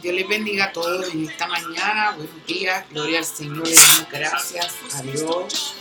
[0.00, 2.12] Dios les bendiga a todos en esta mañana.
[2.12, 2.84] Buenos días.
[2.90, 3.66] Gloria al Señor.
[3.66, 5.74] Le damos gracias a Dios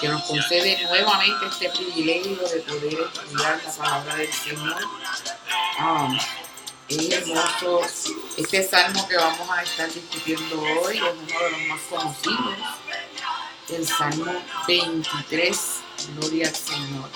[0.00, 4.76] que nos concede nuevamente este privilegio de poder estudiar la palabra del Señor.
[5.78, 6.08] Ah.
[6.88, 12.54] Este salmo que vamos a estar discutiendo hoy es uno de los más conocidos.
[13.68, 14.32] El Salmo
[14.68, 15.58] 23.
[16.16, 17.10] Gloria al Señor.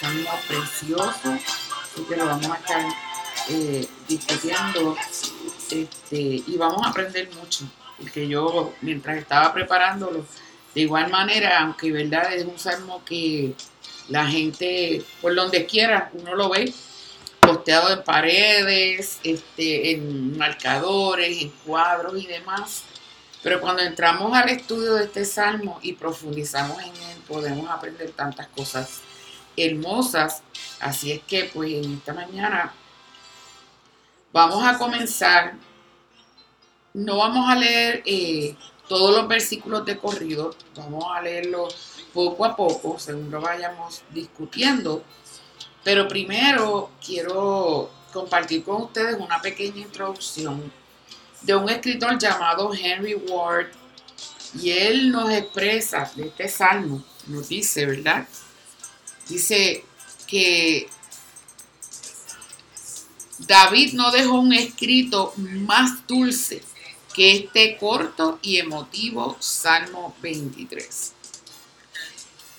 [0.00, 1.38] Salmo precioso.
[1.82, 2.84] Así que lo vamos a estar
[3.48, 4.96] eh, discutiendo
[5.72, 7.64] este, y vamos a aprender mucho,
[7.98, 10.24] porque yo mientras estaba preparándolo,
[10.74, 13.54] de igual manera, aunque verdad es un salmo que
[14.08, 16.72] la gente, por donde quiera, uno lo ve,
[17.40, 22.84] posteado en paredes, este, en marcadores, en cuadros y demás.
[23.42, 28.46] Pero cuando entramos al estudio de este salmo y profundizamos en él, podemos aprender tantas
[28.48, 29.00] cosas
[29.56, 30.42] hermosas.
[30.80, 32.72] Así es que, pues, en esta mañana
[34.32, 35.54] Vamos a comenzar.
[36.94, 38.56] No vamos a leer eh,
[38.88, 41.74] todos los versículos de corrido, vamos a leerlos
[42.12, 45.02] poco a poco, según lo vayamos discutiendo.
[45.84, 50.72] Pero primero quiero compartir con ustedes una pequeña introducción
[51.42, 53.68] de un escritor llamado Henry Ward.
[54.60, 58.28] Y él nos expresa de este salmo, nos dice, ¿verdad?
[59.28, 59.84] Dice
[60.26, 60.88] que
[63.46, 66.62] David no dejó un escrito más dulce
[67.12, 71.12] que este corto y emotivo Salmo 23.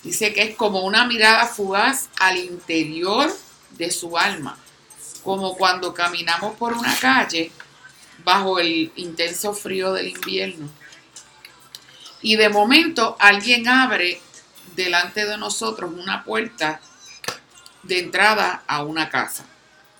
[0.02, 3.34] Dice que es como una mirada fugaz al interior
[3.70, 4.58] de su alma,
[5.22, 7.50] como cuando caminamos por una calle
[8.22, 10.68] bajo el intenso frío del invierno.
[12.20, 14.20] Y de momento alguien abre
[14.76, 16.82] delante de nosotros una puerta
[17.82, 19.46] de entrada a una casa.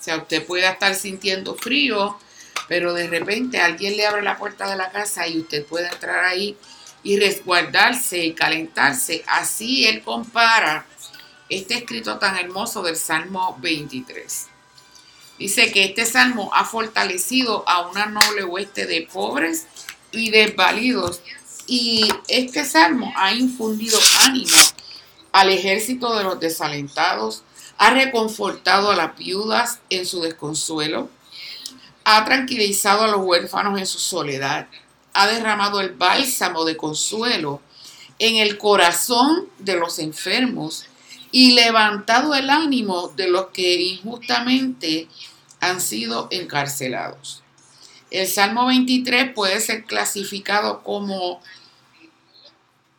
[0.05, 2.19] O sea, usted puede estar sintiendo frío,
[2.69, 6.27] pero de repente alguien le abre la puerta de la casa y usted puede entrar
[6.27, 6.58] ahí
[7.02, 9.24] y resguardarse y calentarse.
[9.27, 10.84] Así él compara
[11.48, 14.48] este escrito tan hermoso del Salmo 23.
[15.39, 19.64] Dice que este salmo ha fortalecido a una noble hueste de pobres
[20.12, 21.23] y desvalidos.
[21.67, 24.58] Y este salmo ha infundido ánimo
[25.33, 27.42] al ejército de los desalentados,
[27.79, 31.08] ha reconfortado a las viudas en su desconsuelo,
[32.05, 34.68] ha tranquilizado a los huérfanos en su soledad,
[35.12, 37.61] ha derramado el bálsamo de consuelo
[38.18, 40.86] en el corazón de los enfermos
[41.30, 45.08] y levantado el ánimo de los que injustamente
[45.61, 47.42] han sido encarcelados.
[48.11, 51.41] El Salmo 23 puede ser clasificado como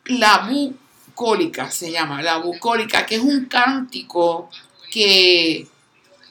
[0.06, 4.50] la bucólica, se llama, la bucólica, que es un cántico
[4.95, 5.67] que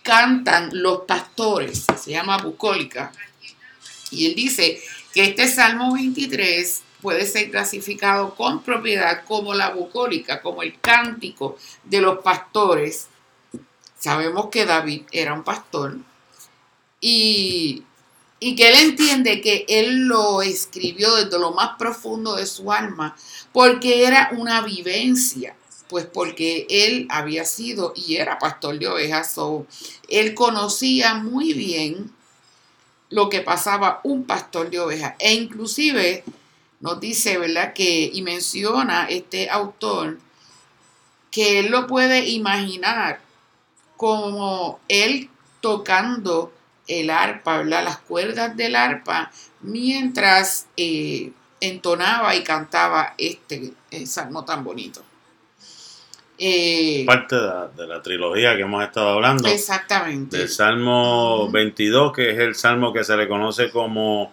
[0.03, 3.13] cantan los pastores, se llama bucólica.
[4.11, 4.81] Y él dice
[5.13, 11.59] que este Salmo 23 puede ser clasificado con propiedad como la bucólica, como el cántico
[11.83, 13.09] de los pastores.
[13.99, 15.99] Sabemos que David era un pastor
[17.03, 17.83] y,
[18.41, 23.15] y que él entiende que él lo escribió desde lo más profundo de su alma
[23.53, 25.55] porque era una vivencia
[25.95, 29.65] pues porque él había sido y era pastor de ovejas, o
[30.09, 32.11] él conocía muy bien
[33.11, 35.15] lo que pasaba un pastor de ovejas.
[35.21, 36.25] E inclusive
[36.81, 37.75] nos dice, ¿verdad?
[37.75, 40.19] Que, y menciona este autor,
[41.31, 43.21] que él lo puede imaginar
[43.97, 45.31] como él
[45.61, 46.53] tocando
[46.89, 47.85] el arpa, ¿verdad?
[47.85, 49.31] Las cuerdas del arpa,
[49.61, 51.31] mientras eh,
[51.61, 55.05] entonaba y cantaba este eh, salmo tan bonito.
[56.39, 59.49] Eh, Parte de la, trilogía que hemos estado hablando.
[59.49, 60.39] Exactamente.
[60.39, 64.33] Del Salmo 22, que es el salmo que se le conoce como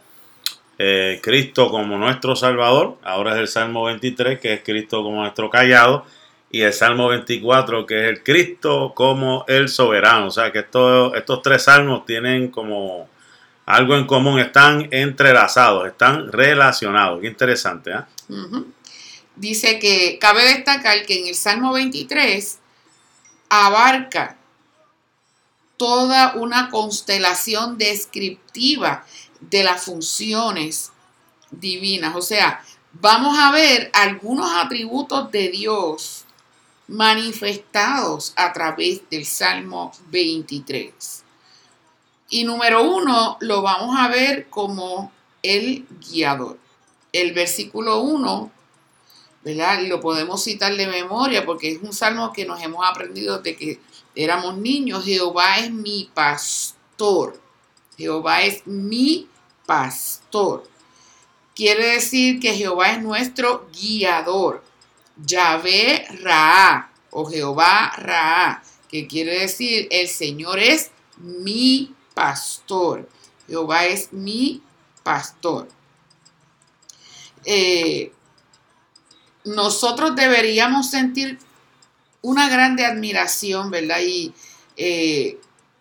[0.80, 2.98] eh, Cristo como nuestro Salvador.
[3.04, 6.06] Ahora es el Salmo 23, que es Cristo como nuestro callado.
[6.50, 10.28] Y el Salmo 24, que es el Cristo como el soberano.
[10.28, 13.08] O sea que estos, estos tres salmos tienen como
[13.68, 17.22] algo en común, están entrelazados, están relacionados.
[17.22, 17.92] Qué interesante.
[17.92, 18.02] ¿eh?
[19.36, 22.60] Dice que cabe destacar que en el Salmo 23
[23.50, 24.38] abarca
[25.78, 29.06] toda una constelación descriptiva
[29.40, 30.92] de las funciones
[31.50, 32.16] divinas.
[32.16, 32.64] O sea,
[32.94, 36.26] vamos a ver algunos atributos de Dios
[36.88, 41.24] manifestados a través del Salmo 23.
[42.30, 45.12] Y número uno, lo vamos a ver como
[45.42, 46.60] el guiador.
[47.12, 48.52] El versículo 1
[49.44, 49.82] ¿verdad?
[49.84, 53.80] Lo podemos citar de memoria porque es un salmo que nos hemos aprendido de que
[54.16, 55.06] éramos niños.
[55.06, 57.40] Jehová es mi pastor.
[57.98, 59.28] Jehová es mi
[59.66, 60.64] pastor.
[61.56, 64.64] Quiere decir que Jehová es nuestro guiador.
[65.18, 73.08] Yahvé Ra o Jehová Ra, que quiere decir el Señor es mi pastor.
[73.48, 74.64] Jehová es mi
[75.04, 75.68] pastor.
[77.46, 78.12] Eh,
[79.44, 81.40] nosotros deberíamos sentir
[82.22, 84.00] una grande admiración, ¿verdad?
[84.02, 84.34] Y,
[84.78, 85.38] eh,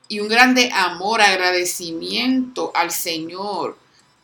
[0.09, 3.77] y un grande amor, agradecimiento al Señor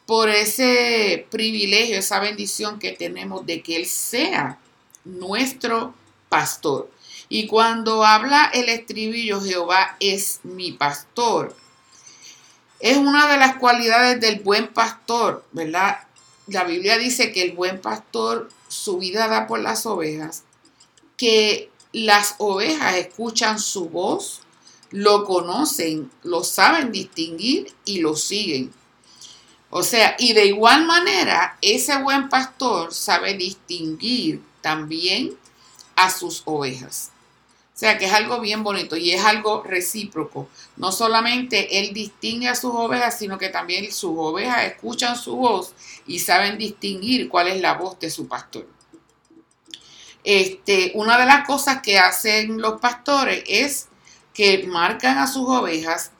[0.06, 4.58] por ese privilegio, esa bendición que tenemos de que Él sea
[5.04, 5.94] nuestro
[6.28, 6.90] pastor.
[7.28, 11.56] Y cuando habla el estribillo, Jehová es mi pastor,
[12.78, 15.98] es una de las cualidades del buen pastor, ¿verdad?
[16.46, 20.44] La Biblia dice que el buen pastor su vida da por las ovejas,
[21.16, 24.42] que las ovejas escuchan su voz,
[24.90, 28.72] lo conocen, lo saben distinguir y lo siguen.
[29.70, 35.36] O sea, y de igual manera, ese buen pastor sabe distinguir también
[35.96, 37.10] a sus ovejas.
[37.76, 40.48] O sea que es algo bien bonito y es algo recíproco.
[40.78, 45.74] No solamente él distingue a sus ovejas, sino que también sus ovejas escuchan su voz
[46.06, 48.66] y saben distinguir cuál es la voz de su pastor.
[50.24, 53.88] Este, una de las cosas que hacen los pastores es
[54.32, 56.12] que marcan a sus ovejas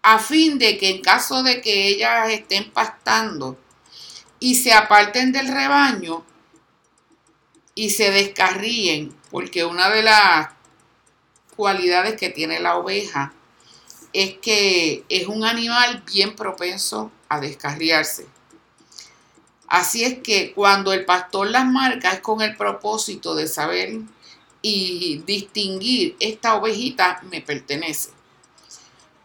[0.00, 3.58] a fin de que en caso de que ellas estén pastando
[4.38, 6.24] y se aparten del rebaño
[7.74, 10.50] y se descarríen porque una de las
[11.56, 13.32] cualidades que tiene la oveja
[14.12, 18.26] es que es un animal bien propenso a descarriarse.
[19.66, 24.00] Así es que cuando el pastor las marca es con el propósito de saber
[24.60, 28.10] y distinguir esta ovejita me pertenece.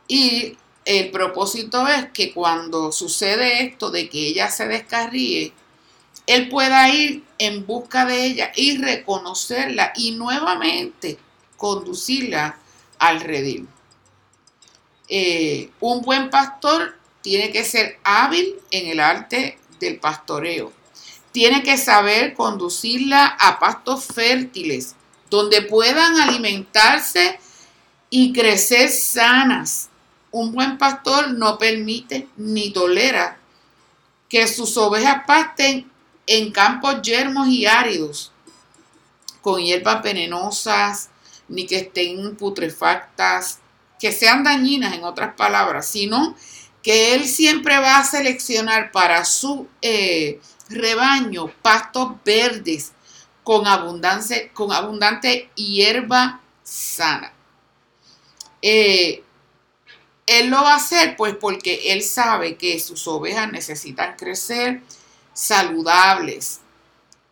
[0.07, 5.51] Y el propósito es que cuando sucede esto de que ella se descarríe,
[6.28, 11.18] él pueda ir en busca de ella y reconocerla y nuevamente
[11.56, 12.60] conducirla
[13.00, 13.68] al redil.
[15.08, 20.74] Eh, un buen pastor tiene que ser hábil en el arte del pastoreo.
[21.32, 24.96] Tiene que saber conducirla a pastos fértiles,
[25.30, 27.40] donde puedan alimentarse
[28.10, 29.90] y crecer sanas.
[30.32, 33.38] Un buen pastor no permite ni tolera
[34.28, 35.90] que sus ovejas pasten
[36.28, 38.32] en campos yermos y áridos,
[39.42, 41.10] con hierbas venenosas,
[41.48, 43.60] ni que estén putrefactas,
[44.00, 46.36] que sean dañinas en otras palabras, sino
[46.84, 50.40] que Él siempre va a seleccionar para su eh,
[50.70, 52.92] rebaño pastos verdes
[53.44, 57.34] con, abundancia, con abundante hierba sana.
[58.62, 59.24] Eh,
[60.28, 64.82] él lo va a hacer pues porque Él sabe que sus ovejas necesitan crecer,
[65.38, 66.62] saludables,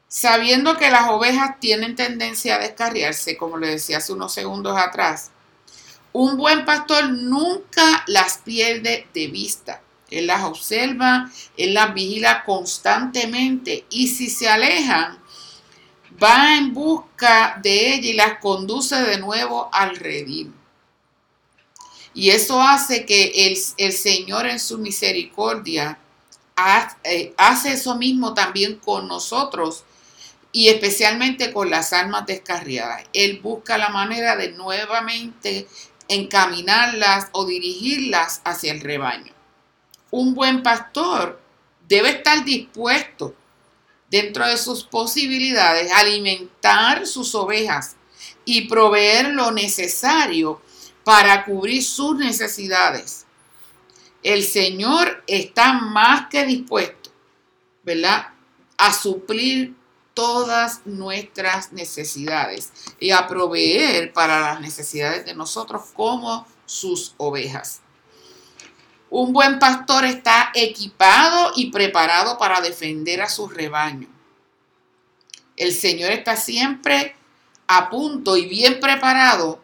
[0.08, 5.32] sabiendo que las ovejas tienen tendencia a descarriarse, como le decía hace unos segundos atrás.
[6.14, 9.82] Un buen pastor nunca las pierde de vista.
[10.12, 15.18] Él las observa, él las vigila constantemente y si se alejan,
[16.22, 20.54] va en busca de ella y las conduce de nuevo al redil.
[22.14, 25.98] Y eso hace que el, el Señor en su misericordia
[27.04, 29.84] eh, hace eso mismo también con nosotros
[30.52, 33.04] y especialmente con las almas descarriadas.
[33.12, 35.68] Él busca la manera de nuevamente
[36.08, 39.34] encaminarlas o dirigirlas hacia el rebaño.
[40.12, 41.42] Un buen pastor
[41.90, 43.36] debe estar dispuesto
[44.10, 47.98] dentro de sus posibilidades a alimentar sus ovejas
[48.46, 50.62] y proveer lo necesario
[51.04, 53.25] para cubrir sus necesidades
[54.26, 57.12] el Señor está más que dispuesto,
[57.84, 58.30] ¿verdad?
[58.76, 59.76] A suplir
[60.16, 67.82] todas nuestras necesidades y a proveer para las necesidades de nosotros como sus ovejas.
[69.12, 74.08] Un buen pastor está equipado y preparado para defender a su rebaño.
[75.56, 77.16] El Señor está siempre
[77.68, 79.62] a punto y bien preparado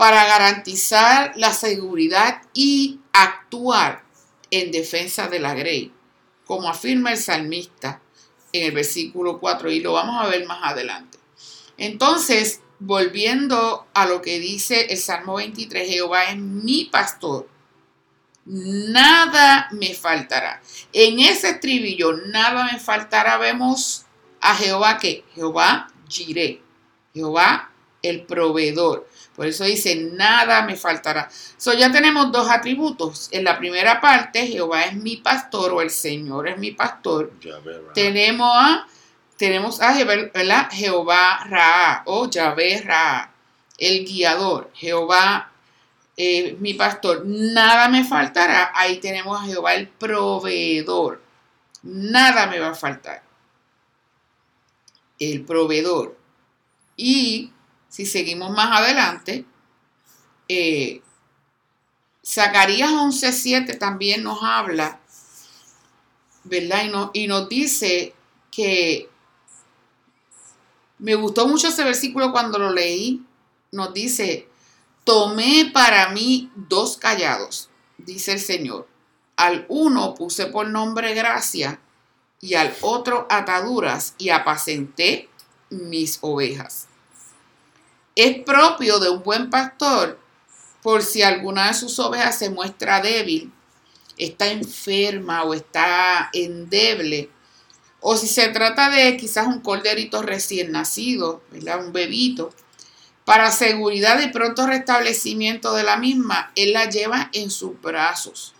[0.00, 4.02] para garantizar la seguridad y actuar
[4.50, 5.92] en defensa de la grey,
[6.46, 8.00] como afirma el salmista
[8.50, 11.18] en el versículo 4 y lo vamos a ver más adelante.
[11.76, 17.46] Entonces, volviendo a lo que dice el Salmo 23, Jehová es mi pastor,
[18.46, 20.62] nada me faltará.
[20.94, 24.06] En ese estribillo, nada me faltará, vemos
[24.40, 26.62] a Jehová que Jehová Jireh,
[27.12, 29.09] Jehová el proveedor.
[29.40, 31.30] Por eso dice, nada me faltará.
[31.56, 33.30] So ya tenemos dos atributos.
[33.32, 37.32] En la primera parte, Jehová es mi pastor o el Señor es mi pastor.
[37.94, 38.86] Tenemos a,
[39.38, 43.32] tenemos a Jehová Ra o Yahvé Ra,
[43.78, 44.70] el guiador.
[44.74, 45.50] Jehová
[46.18, 48.72] eh, mi pastor, nada me faltará.
[48.74, 51.22] Ahí tenemos a Jehová el proveedor.
[51.82, 53.22] Nada me va a faltar.
[55.18, 56.18] El proveedor.
[56.94, 57.52] Y
[57.90, 59.44] si seguimos más adelante,
[60.48, 61.02] eh,
[62.24, 65.00] Zacarías 11.7 también nos habla,
[66.44, 67.10] ¿verdad?
[67.12, 68.14] Y, y nos dice
[68.50, 69.10] que
[70.98, 73.24] me gustó mucho ese versículo cuando lo leí.
[73.72, 74.48] Nos dice,
[75.04, 78.86] tomé para mí dos callados, dice el Señor.
[79.36, 81.80] Al uno puse por nombre gracia
[82.40, 85.28] y al otro ataduras y apacenté
[85.70, 86.89] mis ovejas.
[88.16, 90.18] Es propio de un buen pastor
[90.82, 93.52] por si alguna de sus ovejas se muestra débil,
[94.16, 97.30] está enferma o está endeble,
[98.00, 102.52] o si se trata de quizás un corderito recién nacido, un bebito,
[103.24, 108.54] para seguridad y pronto restablecimiento de la misma, Él la lleva en sus brazos.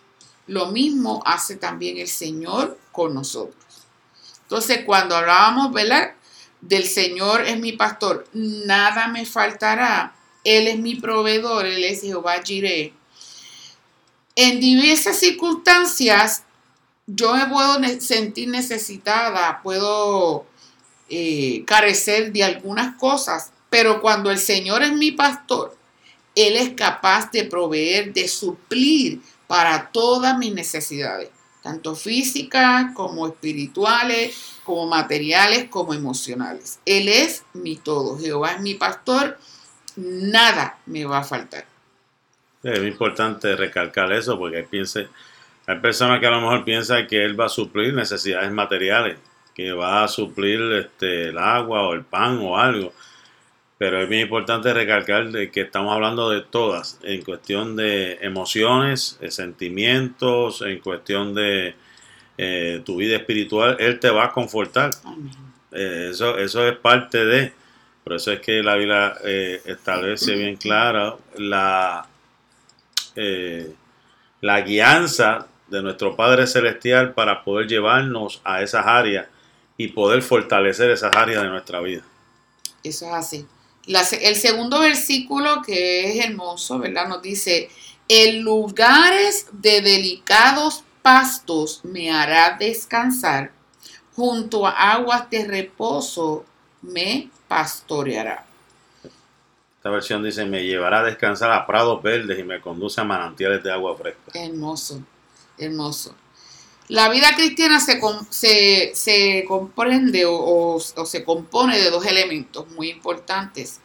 [0.47, 3.55] Lo mismo hace también el Señor con nosotros.
[4.43, 6.13] Entonces, cuando hablábamos, ¿verdad?
[6.61, 10.15] Del Señor es mi pastor, nada me faltará.
[10.43, 12.93] Él es mi proveedor, Él es Jehová Jireh.
[14.35, 16.43] En diversas circunstancias,
[17.05, 20.45] yo me puedo sentir necesitada, puedo
[21.09, 25.77] eh, carecer de algunas cosas, pero cuando el Señor es mi pastor,
[26.33, 31.29] Él es capaz de proveer, de suplir para todas mis necesidades
[31.61, 36.79] tanto físicas como espirituales, como materiales, como emocionales.
[36.85, 38.17] Él es mi todo.
[38.17, 39.37] Jehová es mi pastor.
[39.95, 41.65] Nada me va a faltar.
[42.63, 45.07] Es muy importante recalcar eso porque hay, piense,
[45.65, 49.17] hay personas que a lo mejor piensan que Él va a suplir necesidades materiales,
[49.55, 52.93] que va a suplir este, el agua o el pan o algo.
[53.79, 59.17] Pero es bien importante recalcar de que estamos hablando de todas, en cuestión de emociones,
[59.19, 61.73] de sentimientos, en cuestión de
[62.43, 64.91] eh, tu vida espiritual, Él te va a confortar.
[65.71, 67.53] Eh, eso, eso es parte de,
[68.03, 72.07] por eso es que la Biblia eh, establece bien clara la,
[74.41, 79.27] la guianza de nuestro Padre Celestial para poder llevarnos a esas áreas
[79.77, 82.01] y poder fortalecer esas áreas de nuestra vida.
[82.83, 83.45] Eso es así
[83.85, 87.07] el segundo versículo, que es hermoso, ¿verdad?
[87.07, 87.69] Nos dice,
[88.07, 93.51] en lugares de delicados pastos me hará descansar,
[94.15, 96.45] junto a aguas de reposo
[96.81, 98.45] me pastoreará.
[99.77, 103.63] Esta versión dice, me llevará a descansar a prados verdes y me conduce a manantiales
[103.63, 104.31] de agua fresca.
[104.33, 105.01] Hermoso,
[105.57, 106.15] hermoso.
[106.87, 113.79] La vida cristiana se, se, comprende o, se compone de dos elementos muy importantes.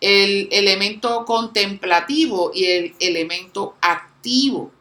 [0.00, 4.72] El elemento contemplativo y el elemento activo.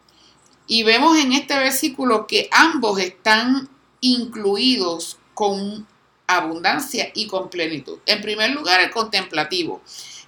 [0.72, 3.68] Y vemos en este versículo que ambos están
[4.02, 5.88] incluidos con
[6.28, 7.98] abundancia y con plenitud.
[8.06, 9.82] En primer lugar, el contemplativo.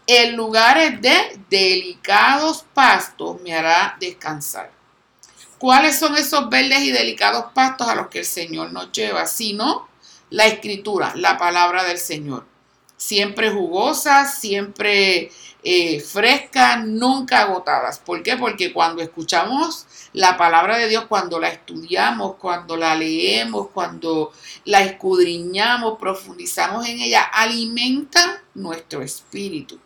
[0.07, 4.71] En lugares de delicados pastos me hará descansar.
[5.59, 9.27] ¿Cuáles son esos verdes y delicados pastos a los que el Señor nos lleva?
[9.27, 9.87] Sino
[10.31, 12.47] la escritura, la palabra del Señor.
[12.97, 15.31] Siempre jugosas, siempre
[15.63, 17.99] eh, frescas, nunca agotadas.
[17.99, 18.37] ¿Por qué?
[18.37, 24.33] Porque cuando escuchamos la palabra de Dios, cuando la estudiamos, cuando la leemos, cuando
[24.65, 29.79] la escudriñamos, profundizamos en ella, alimenta nuestro espíritu.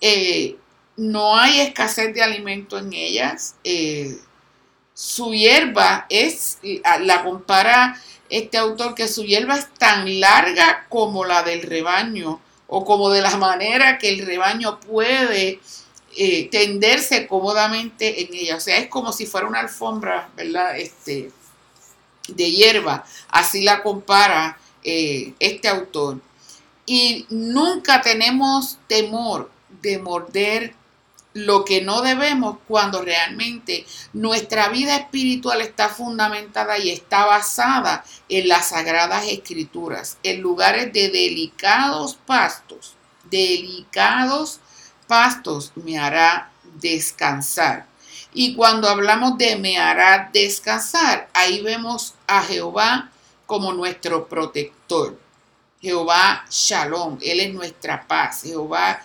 [0.00, 0.56] Eh,
[0.96, 3.54] no hay escasez de alimento en ellas.
[3.64, 4.18] Eh,
[4.92, 6.58] su hierba es,
[7.00, 12.84] la compara este autor, que su hierba es tan larga como la del rebaño, o
[12.84, 15.60] como de la manera que el rebaño puede
[16.16, 18.56] eh, tenderse cómodamente en ella.
[18.56, 20.78] O sea, es como si fuera una alfombra, ¿verdad?
[20.78, 21.30] Este,
[22.28, 23.04] de hierba.
[23.28, 26.20] Así la compara eh, este autor.
[26.86, 29.50] Y nunca tenemos temor
[29.80, 30.74] de morder
[31.32, 38.48] lo que no debemos cuando realmente nuestra vida espiritual está fundamentada y está basada en
[38.48, 42.94] las sagradas escrituras, en lugares de delicados pastos,
[43.30, 44.58] delicados
[45.10, 47.84] pastos me hará descansar.
[48.32, 53.10] Y cuando hablamos de me hará descansar, ahí vemos a Jehová
[53.44, 55.18] como nuestro protector.
[55.82, 58.42] Jehová Shalom, Él es nuestra paz.
[58.42, 59.02] Jehová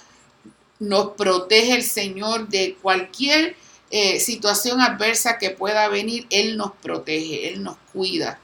[0.77, 3.55] nos protege el Señor de cualquier
[3.89, 6.27] eh, situación adversa que pueda venir.
[6.29, 8.39] Él nos protege, Él nos cuida.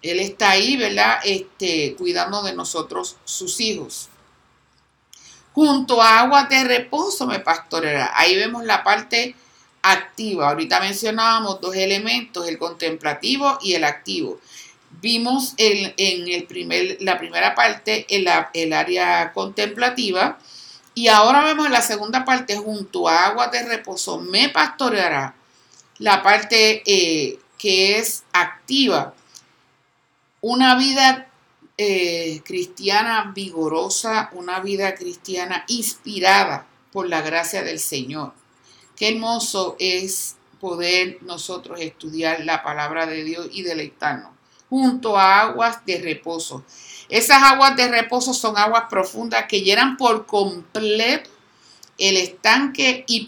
[0.00, 1.18] Él está ahí, ¿verdad?
[1.22, 4.08] Este, cuidando de nosotros, sus hijos.
[5.54, 8.12] Junto a aguas de reposo me pastoreará.
[8.14, 9.34] Ahí vemos la parte
[9.82, 10.48] activa.
[10.48, 14.40] Ahorita mencionábamos dos elementos, el contemplativo y el activo.
[15.00, 20.38] Vimos en, el primer, la primera parte el, el área contemplativa
[20.94, 25.34] y ahora vemos la segunda parte, junto a aguas de reposo me pastoreará.
[25.98, 29.14] La parte eh, que es activa.
[30.40, 31.26] Una vida
[31.76, 38.32] eh, cristiana vigorosa, una vida cristiana inspirada por la gracia del Señor.
[38.96, 44.30] Qué hermoso es poder nosotros estudiar la palabra de Dios y deleitarnos
[44.70, 46.64] junto a aguas de reposo.
[47.08, 51.30] Esas aguas de reposo son aguas profundas que llenan por completo
[51.98, 53.26] el estanque y,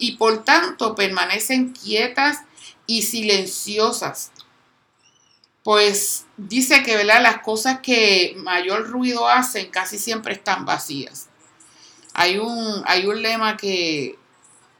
[0.00, 2.38] y por tanto permanecen quietas
[2.86, 4.31] y silenciosas
[5.62, 7.22] pues dice que ¿verdad?
[7.22, 11.28] las cosas que mayor ruido hacen casi siempre están vacías.
[12.14, 14.18] Hay un, hay un lema que,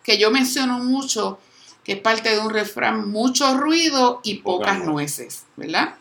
[0.03, 1.39] que yo menciono mucho,
[1.85, 5.95] que es parte de un refrán, mucho ruido y pocas nueces, ¿verdad?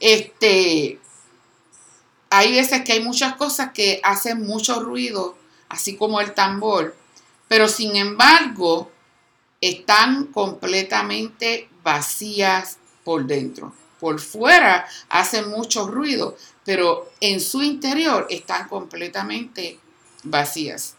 [0.00, 0.98] Este,
[2.30, 5.36] hay veces que hay muchas cosas que hacen mucho ruido,
[5.68, 6.96] así como el tambor,
[7.48, 8.90] pero sin embargo
[9.60, 13.72] están completamente vacías por dentro.
[14.00, 19.78] Por fuera hacen mucho ruido, pero en su interior están completamente
[20.24, 20.96] vacías.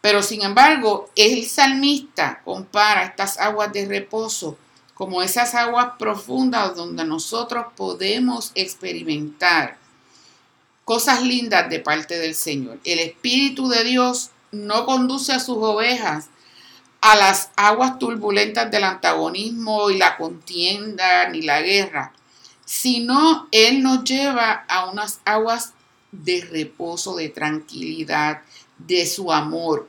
[0.00, 4.56] Pero sin embargo, el salmista compara estas aguas de reposo
[4.94, 9.78] como esas aguas profundas donde nosotros podemos experimentar
[10.84, 12.78] cosas lindas de parte del Señor.
[12.84, 16.28] El Espíritu de Dios no conduce a sus ovejas
[17.00, 22.12] a las aguas turbulentas del antagonismo y la contienda ni la guerra,
[22.64, 25.74] sino Él nos lleva a unas aguas
[26.12, 28.42] de reposo, de tranquilidad,
[28.78, 29.88] de su amor.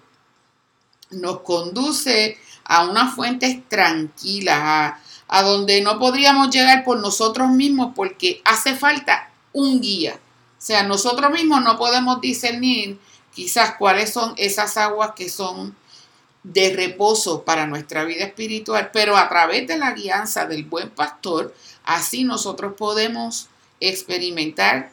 [1.11, 4.95] Nos conduce a unas fuentes tranquilas,
[5.27, 10.19] a, donde no podríamos llegar por nosotros mismos porque hace falta un guía.
[10.57, 12.99] O sea, nosotros mismos no podemos discernir
[13.33, 15.75] quizás cuáles son esas aguas que son
[16.43, 21.53] de reposo para nuestra vida espiritual, pero a través de la guianza del buen pastor,
[21.83, 23.49] así nosotros podemos
[23.79, 24.91] experimentar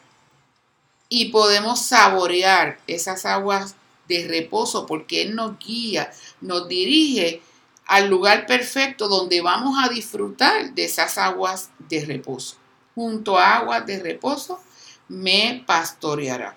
[1.09, 3.75] y podemos saborear esas aguas
[4.07, 7.41] de reposo porque Él nos guía, nos dirige
[7.85, 12.57] al lugar perfecto donde vamos a disfrutar de esas aguas de reposo.
[12.95, 14.59] Junto a aguas de reposo
[15.07, 16.55] me pastoreará.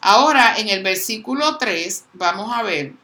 [0.00, 2.94] Ahora en el versículo 3 vamos a ver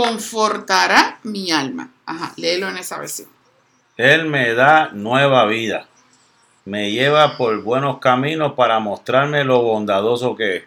[0.00, 1.90] confortará mi alma.
[2.06, 3.28] Ajá, léelo en esa versión.
[3.98, 5.88] Él me da nueva vida.
[6.64, 10.62] Me lleva por buenos caminos para mostrarme lo bondadoso que es.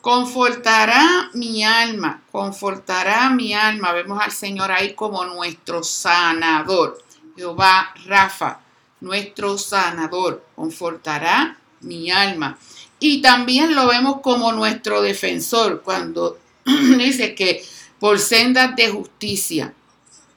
[0.00, 3.92] Confortará mi alma, confortará mi alma.
[3.92, 7.02] Vemos al Señor ahí como nuestro sanador.
[7.36, 8.60] Jehová Rafa,
[9.00, 12.56] nuestro sanador, confortará mi alma.
[12.98, 17.62] Y también lo vemos como nuestro defensor cuando dice que
[17.98, 19.74] por sendas de justicia,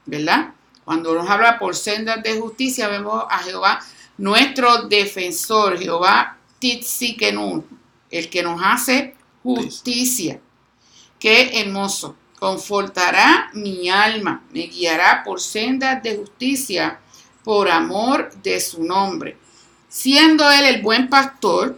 [0.06, 0.54] ¿verdad?
[0.84, 3.80] Cuando nos habla por sendas de justicia, vemos a Jehová,
[4.18, 7.66] nuestro defensor, Jehová Titzikenun,
[8.10, 10.40] el que nos hace justicia.
[11.20, 12.16] Qué hermoso.
[12.40, 17.00] Confortará mi alma, me guiará por sendas de justicia,
[17.44, 19.38] por amor de su nombre.
[19.88, 21.78] Siendo él el buen pastor,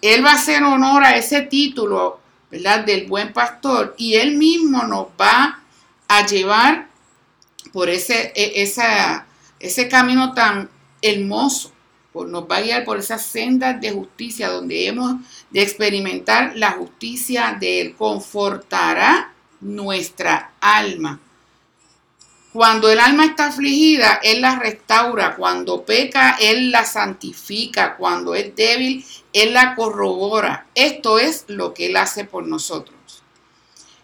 [0.00, 2.20] él va a hacer honor a ese título
[2.86, 5.60] del buen pastor y él mismo nos va
[6.08, 6.88] a llevar
[7.72, 8.62] por ese, e,
[9.60, 10.68] ese camino tan
[11.02, 11.72] hermoso,
[12.14, 15.16] nos va a guiar por esas sendas de justicia donde hemos
[15.50, 21.18] de experimentar la justicia de Él, confortará nuestra alma.
[22.54, 25.34] Cuando el alma está afligida, Él la restaura.
[25.34, 27.96] Cuando peca, Él la santifica.
[27.96, 30.64] Cuando es débil, Él la corrobora.
[30.72, 33.24] Esto es lo que Él hace por nosotros.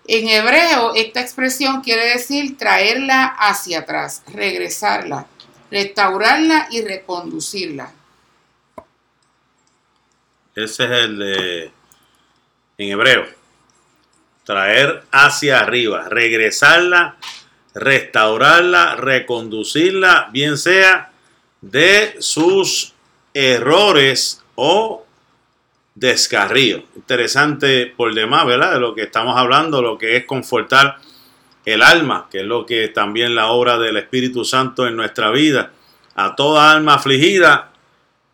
[0.09, 5.29] En hebreo, esta expresión quiere decir traerla hacia atrás, regresarla,
[5.71, 7.93] restaurarla y reconducirla.
[10.57, 11.71] Ese es el de,
[12.79, 13.29] en hebreo.
[14.43, 17.17] Traer hacia arriba, regresarla
[17.75, 21.11] restaurarla, reconducirla, bien sea
[21.61, 22.95] de sus
[23.35, 25.05] errores o
[25.95, 26.85] descarrío.
[26.97, 28.75] Interesante por demás, ¿verdad?
[28.75, 30.97] De lo que estamos hablando, lo que es confortar
[31.65, 35.73] el alma, que es lo que también la obra del Espíritu Santo en nuestra vida.
[36.15, 37.73] A toda alma afligida,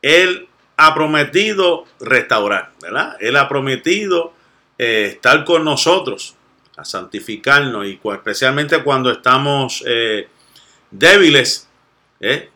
[0.00, 3.16] Él ha prometido restaurar, ¿verdad?
[3.20, 4.32] Él ha prometido
[4.78, 6.35] eh, estar con nosotros,
[6.76, 10.28] a santificarnos y especialmente cuando estamos eh,
[10.90, 11.68] débiles,
[12.20, 12.50] ¿eh?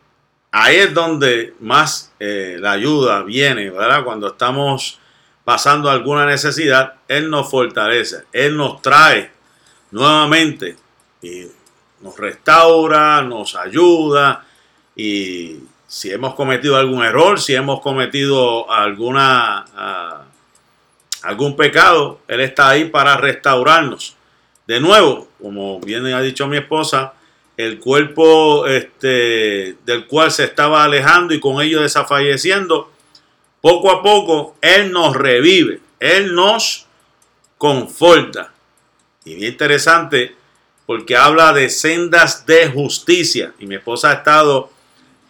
[0.51, 4.05] ahí es donde más la ayuda viene, ¿verdad?
[4.05, 4.99] Cuando estamos
[5.45, 9.31] pasando alguna necesidad, Él nos fortalece, Él nos trae
[9.91, 10.77] nuevamente
[11.23, 11.47] y
[12.01, 14.45] nos restaura, nos ayuda
[14.95, 20.25] y si hemos cometido algún error, si hemos cometido alguna ah,
[21.23, 24.17] algún pecado, Él está ahí para restaurarnos.
[24.67, 27.15] De nuevo, como bien ha dicho mi esposa,
[27.57, 32.91] el cuerpo este, del cual se estaba alejando y con ello desfalleciendo,
[33.61, 36.87] poco a poco Él nos revive, Él nos
[37.59, 38.53] conforta.
[39.25, 40.35] Y bien interesante
[40.87, 43.53] porque habla de sendas de justicia.
[43.59, 44.71] Y mi esposa ha estado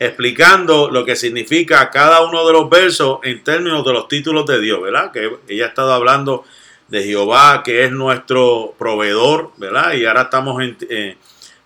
[0.01, 4.59] explicando lo que significa cada uno de los versos en términos de los títulos de
[4.59, 5.13] Dios, ¿verdad?
[5.13, 6.45] Que ella ha estado hablando
[6.89, 9.93] de Jehová, que es nuestro proveedor, ¿verdad?
[9.93, 11.19] Y ahora estamos en, eh,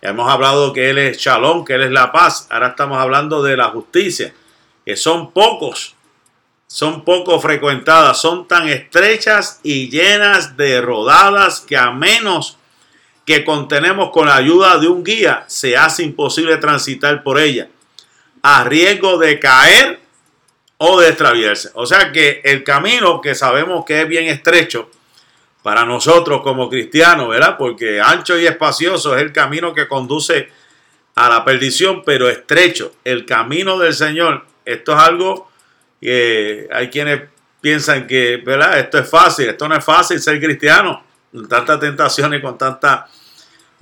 [0.02, 2.48] hemos hablado que Él es Shalom, que Él es la paz.
[2.50, 4.34] Ahora estamos hablando de la justicia,
[4.84, 5.94] que son pocos,
[6.66, 12.58] son poco frecuentadas, son tan estrechas y llenas de rodadas que a menos
[13.24, 17.68] que contenemos con la ayuda de un guía, se hace imposible transitar por ella
[18.46, 19.98] a riesgo de caer
[20.76, 21.70] o de extraviarse.
[21.72, 24.90] O sea que el camino que sabemos que es bien estrecho
[25.62, 27.56] para nosotros como cristianos, ¿verdad?
[27.56, 30.50] Porque ancho y espacioso es el camino que conduce
[31.14, 32.92] a la perdición, pero estrecho.
[33.02, 35.50] El camino del Señor, esto es algo
[35.98, 37.22] que hay quienes
[37.62, 38.78] piensan que, ¿verdad?
[38.78, 41.02] Esto es fácil, esto no es fácil ser cristiano,
[41.32, 43.08] con tantas tentaciones, con tanta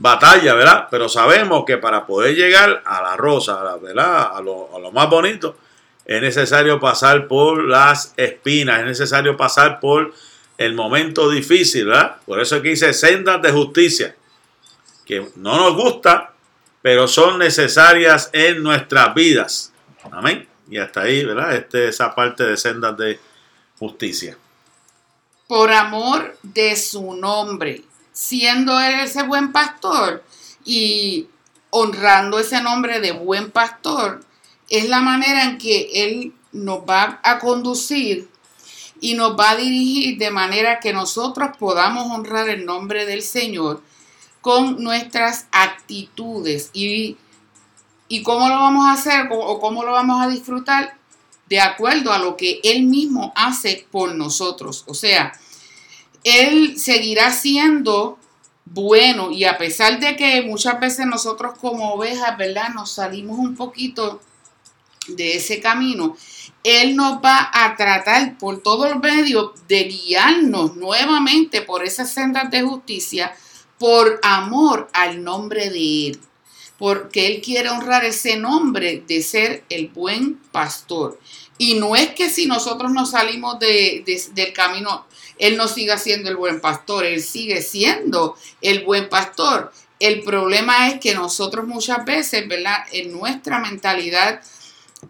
[0.03, 0.89] batalla, ¿verdad?
[0.91, 4.37] Pero sabemos que para poder llegar a la rosa, ¿verdad?
[4.37, 5.57] A lo, más bonito,
[6.05, 10.13] es necesario pasar por las espinas, es necesario pasar por
[10.59, 12.17] el momento difícil, ¿verdad?
[12.27, 14.17] Por eso es que dice sendas de justicia,
[15.07, 16.33] que no nos gusta,
[16.83, 19.73] pero son necesarias en nuestras vidas.
[20.11, 20.49] Amén.
[20.69, 21.55] Y hasta ahí, ¿verdad?
[21.55, 23.21] Este, esa parte de sendas de
[23.79, 24.37] justicia.
[25.47, 30.25] Por amor de su nombre siendo ese buen pastor
[30.65, 31.29] y
[31.71, 34.25] honrando ese nombre de buen pastor,
[34.69, 38.29] es la manera en que él nos va a conducir
[39.01, 43.83] y nos va a dirigir de manera que nosotros podamos honrar el nombre del Señor
[44.41, 47.17] con nuestras actitudes y,
[48.09, 50.97] y cómo lo vamos a hacer o cómo lo vamos a disfrutar
[51.49, 54.85] de acuerdo a lo que Él mismo hace por nosotros.
[54.87, 55.33] O sea,
[56.25, 58.19] él seguirá siendo
[58.65, 62.71] bueno y a pesar de que muchas veces nosotros como ovejas, ¿verdad?
[62.75, 64.21] Nos salimos un poquito
[65.09, 66.17] de ese camino,
[66.63, 72.51] Él nos va a tratar por todo el medio de guiarnos nuevamente por esas sendas
[72.51, 73.35] de justicia
[73.79, 76.21] por amor al nombre de Él.
[76.79, 81.19] Porque Él quiere honrar ese nombre de ser el buen pastor.
[81.59, 84.05] Y no es que si nosotros nos salimos de,
[84.35, 85.07] del camino,
[85.43, 89.73] él no siga siendo el buen pastor, Él sigue siendo el buen pastor.
[89.99, 92.85] El problema es que nosotros muchas veces, ¿verdad?
[92.93, 94.41] En nuestra mentalidad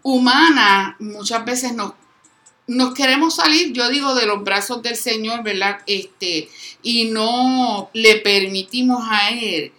[0.01, 1.93] humana, muchas veces nos,
[2.65, 5.81] nos queremos salir, yo digo, de los brazos del Señor, ¿verdad?
[5.85, 6.49] Este,
[6.81, 9.71] y no le permitimos a Él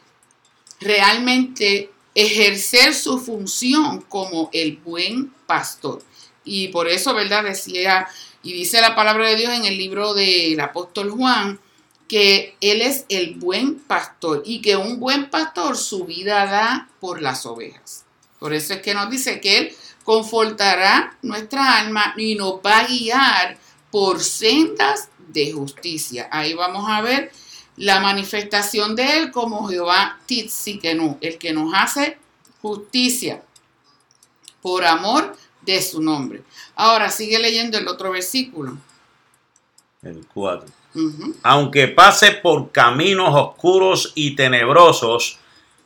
[0.79, 6.01] realmente ejercer su función como el buen pastor.
[6.45, 7.43] Y por eso, ¿verdad?
[7.43, 8.07] Decía
[8.45, 11.59] y dice la palabra de Dios en el libro del apóstol Juan
[12.07, 17.23] que Él es el buen pastor y que un buen pastor su vida da por
[17.23, 18.05] las ovejas.
[18.39, 22.87] Por eso es que nos dice que Él confortará nuestra alma y nos va a
[22.87, 23.59] guiar
[23.91, 26.29] por sendas de justicia.
[26.31, 27.33] Ahí vamos a ver
[27.77, 32.19] la manifestación de Él como Jehová Titzikenu, el que nos hace
[32.61, 33.43] justicia
[34.61, 36.43] por amor de su nombre.
[36.75, 38.77] Ahora sigue leyendo el otro versículo.
[40.03, 40.69] El 4.
[41.43, 45.39] Aunque pase por caminos oscuros y tenebrosos,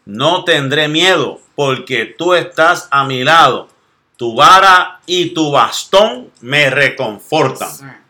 [0.05, 3.69] no tendré miedo, porque tú estás a mi lado.
[4.17, 8.05] Tu vara y tu bastón me reconfortan.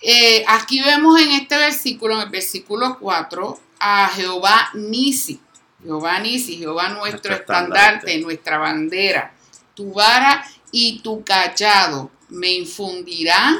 [0.00, 5.40] Eh, aquí vemos en este versículo, en el versículo 4, a Jehová Nisi.
[5.82, 9.34] Jehová Nisi, Jehová nuestro, estandarte, nuestra bandera.
[9.74, 10.44] Tu vara
[10.78, 13.56] y tu callado me infundirán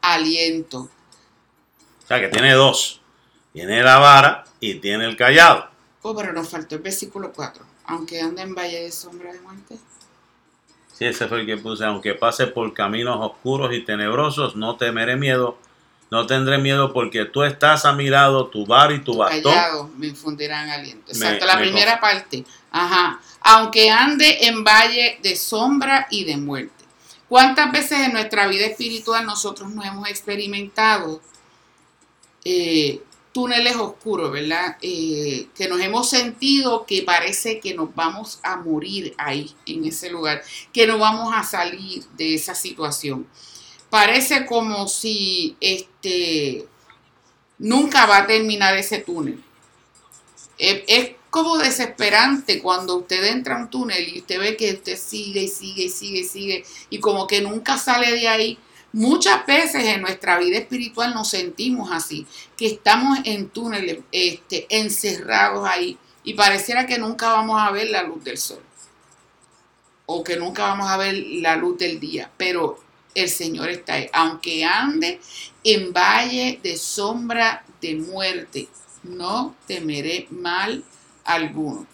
[0.00, 0.88] aliento.
[2.02, 3.02] O sea que tiene dos.
[3.52, 5.68] Tiene la vara y tiene el callado.
[6.00, 7.62] Oh, pero nos faltó el versículo 4.
[7.84, 9.76] Aunque ande en valle de sombra de muerte.
[10.94, 11.84] Sí, ese fue el que puse.
[11.84, 15.58] Aunque pase por caminos oscuros y tenebrosos, no temeré miedo.
[16.10, 19.52] No tendré miedo porque tú estás a mi lado, tu vara y tu bastón.
[19.52, 21.12] Callado me infundirán aliento.
[21.12, 22.46] Exacto, la primera parte.
[22.70, 23.20] Ajá.
[23.48, 26.84] Aunque ande en valle de sombra y de muerte.
[27.28, 31.20] ¿Cuántas veces en nuestra vida espiritual nosotros no hemos experimentado
[32.44, 34.78] eh, túneles oscuros, ¿verdad?
[34.82, 40.10] Eh, que nos hemos sentido que parece que nos vamos a morir ahí, en ese
[40.10, 43.28] lugar, que no vamos a salir de esa situación.
[43.90, 46.66] Parece como si este,
[47.58, 49.40] nunca va a terminar ese túnel.
[50.58, 55.42] es como desesperante cuando usted entra a un túnel y usted ve que usted sigue
[55.42, 58.58] y sigue y sigue y sigue y como que nunca sale de ahí.
[58.94, 65.68] Muchas veces en nuestra vida espiritual nos sentimos así, que estamos en túneles este, encerrados
[65.68, 68.62] ahí y pareciera que nunca vamos a ver la luz del sol
[70.06, 72.80] o que nunca vamos a ver la luz del día, pero
[73.14, 74.08] el Señor está ahí.
[74.14, 75.20] Aunque ande
[75.62, 78.68] en valle de sombra de muerte,
[79.02, 80.82] no temeré mal
[81.26, 81.86] alguno.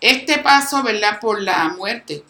[0.00, 1.18] Este paso, ¿verdad?
[1.20, 2.24] Por la muerte,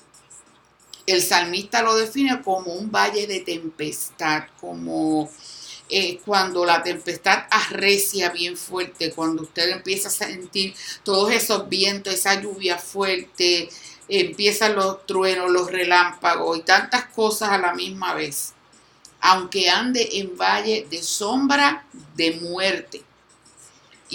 [1.06, 5.30] el salmista lo define como un valle de tempestad, como
[5.88, 12.14] eh, cuando la tempestad arrecia bien fuerte, cuando usted empieza a sentir todos esos vientos,
[12.14, 13.68] esa lluvia fuerte,
[14.08, 18.54] empiezan los truenos, los relámpagos y tantas cosas a la misma vez.
[19.20, 23.02] Aunque ande en valle de sombra de muerte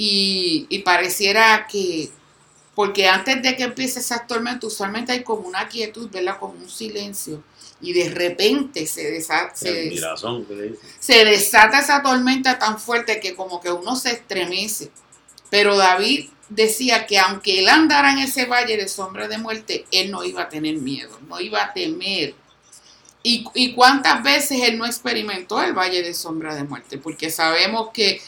[0.01, 2.09] y, pareciera que,
[2.73, 6.39] porque antes de que empiece esa tormenta, usualmente hay como una quietud, ¿verdad?
[6.39, 7.43] Como un silencio.
[7.81, 9.91] Y de repente se desata, se,
[10.99, 14.89] se desata esa tormenta tan fuerte que como que uno se estremece.
[15.49, 20.11] Pero David decía que aunque él andara en ese valle de sombra de muerte, él
[20.11, 22.35] no iba a tener miedo, no iba a temer.
[23.23, 27.89] Y, y cuántas veces él no experimentó el valle de sombra de muerte, porque sabemos
[27.93, 28.21] que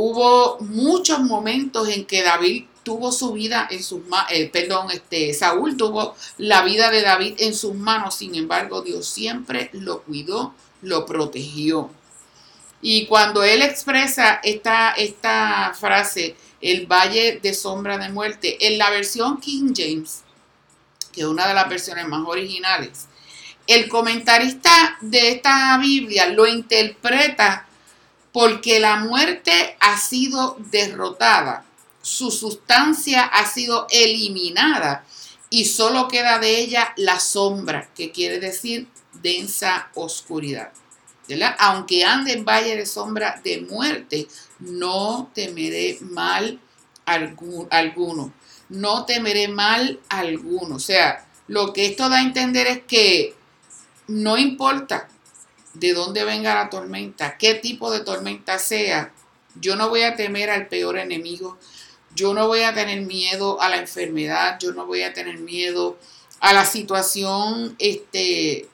[0.00, 5.34] hubo muchos momentos en que David tuvo su vida en sus manos, eh, perdón, este,
[5.34, 10.54] Saúl tuvo la vida de David en sus manos, sin embargo Dios siempre lo cuidó,
[10.80, 11.90] lo protegió.
[12.80, 18.88] Y cuando él expresa esta, esta frase, el valle de sombra de muerte, en la
[18.88, 20.22] versión King James,
[21.12, 23.06] que es una de las versiones más originales,
[23.66, 27.66] el comentarista de esta Biblia lo interpreta
[28.32, 31.64] porque la muerte ha sido derrotada,
[32.02, 35.04] su sustancia ha sido eliminada
[35.50, 40.72] y solo queda de ella la sombra, que quiere decir densa oscuridad.
[41.58, 44.26] Aunque ande en valle de sombra de muerte,
[44.58, 46.58] no temeré mal
[47.04, 48.32] alguno.
[48.68, 50.76] No temeré mal alguno.
[50.76, 53.34] O sea, lo que esto da a entender es que
[54.08, 55.08] no importa
[55.74, 59.12] de dónde venga la tormenta, qué tipo de tormenta sea,
[59.60, 61.58] yo no voy a temer al peor enemigo,
[62.14, 65.96] yo no voy a tener miedo a la enfermedad, yo no voy a tener miedo
[66.40, 68.68] a la situación, este,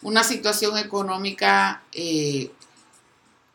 [0.00, 2.50] una situación económica eh,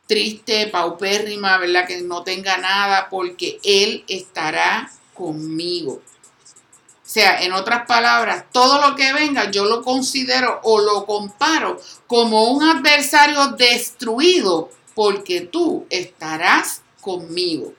[0.08, 1.86] triste, paupérrima, ¿verdad?
[1.86, 6.02] Que no tenga nada, porque Él estará conmigo.
[7.18, 11.82] O sea, en otras palabras, todo lo que venga yo lo considero o lo comparo
[12.06, 17.74] como un adversario destruido porque tú estarás conmigo.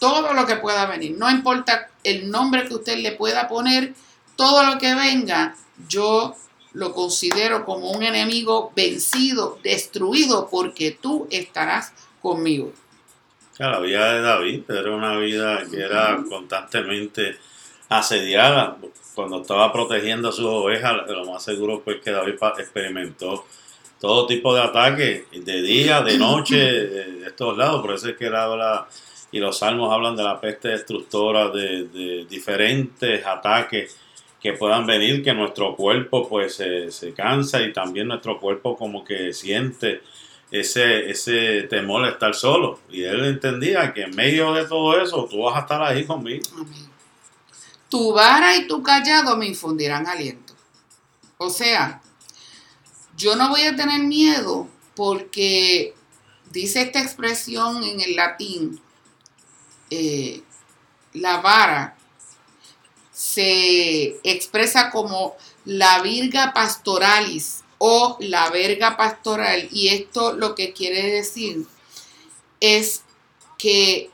[0.00, 3.94] Todo lo que pueda venir, no importa el nombre que usted le pueda poner,
[4.34, 5.54] todo lo que venga,
[5.88, 6.34] yo
[6.72, 12.72] lo considero como un enemigo vencido, destruido, porque tú estarás conmigo.
[13.58, 17.38] La vida de David era una vida que era constantemente
[17.88, 18.76] asediada
[19.14, 23.44] cuando estaba protegiendo a sus ovejas, lo más seguro pues que David experimentó
[23.98, 28.26] todo tipo de ataques, de día, de noche, de, estos lados, por eso es que
[28.26, 28.86] él habla,
[29.32, 33.96] y los salmos hablan de la peste destructora, de, diferentes ataques
[34.40, 39.32] que puedan venir, que nuestro cuerpo pues se, cansa y también nuestro cuerpo como que
[39.32, 40.02] siente
[40.50, 42.80] ese, ese temor de estar solo.
[42.90, 46.44] Y él entendía que en medio de todo eso tú vas a estar ahí conmigo.
[46.54, 46.85] Amén
[47.88, 50.54] tu vara y tu callado me infundirán aliento.
[51.38, 52.00] O sea,
[53.16, 55.94] yo no voy a tener miedo porque
[56.50, 58.80] dice esta expresión en el latín,
[59.90, 60.42] eh,
[61.12, 61.96] la vara
[63.12, 69.68] se expresa como la virga pastoralis o la verga pastoral.
[69.72, 71.66] Y esto lo que quiere decir
[72.60, 73.02] es
[73.58, 74.10] que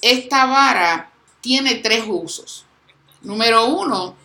[0.00, 2.64] esta vara tiene tres usos.
[3.22, 4.16] Número uno,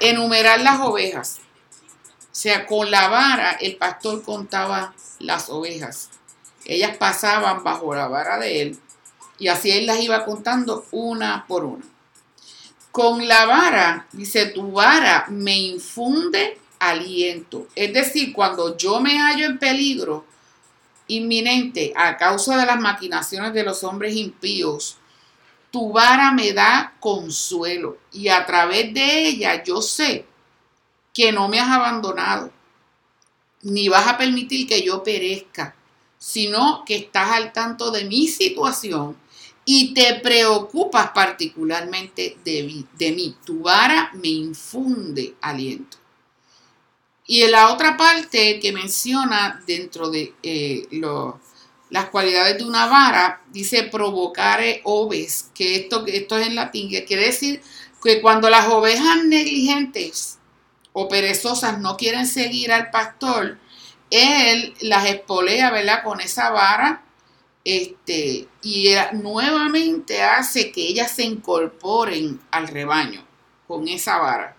[0.00, 1.40] enumerar las ovejas.
[2.20, 6.10] O sea, con la vara el pastor contaba las ovejas.
[6.64, 8.78] Ellas pasaban bajo la vara de él
[9.38, 11.84] y así él las iba contando una por una.
[12.90, 17.66] Con la vara, dice, tu vara me infunde aliento.
[17.74, 20.26] Es decir, cuando yo me hallo en peligro
[21.08, 24.98] inminente a causa de las maquinaciones de los hombres impíos,
[25.72, 30.26] tu vara me da consuelo y a través de ella yo sé
[31.14, 32.52] que no me has abandonado,
[33.62, 35.74] ni vas a permitir que yo perezca,
[36.18, 39.16] sino que estás al tanto de mi situación
[39.64, 43.36] y te preocupas particularmente de, mí.
[43.44, 45.96] Tu vara me infunde aliento.
[47.26, 50.86] Y en la otra parte que menciona dentro de eh,
[51.92, 57.04] las cualidades de una vara, dice provocare oves, que esto, esto es en latín, que
[57.04, 57.60] quiere decir
[58.02, 60.38] que cuando las ovejas negligentes
[60.94, 63.58] o perezosas no quieren seguir al pastor,
[64.10, 66.02] él las espolea, ¿verdad?
[66.02, 67.04] Con esa vara
[67.62, 73.22] este, y nuevamente hace que ellas se incorporen al rebaño
[73.68, 74.56] con esa vara.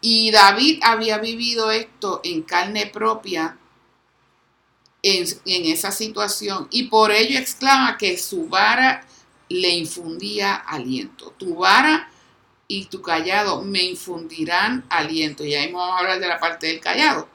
[0.00, 3.58] Y David había vivido esto en carne propia
[5.08, 9.06] en, esa situación y por ello exclama que su vara
[9.48, 11.32] le infundía aliento.
[11.38, 12.10] Tu vara
[12.66, 15.44] y tu callado me infundirán aliento.
[15.44, 17.28] Y ahí vamos a hablar de la parte del callado.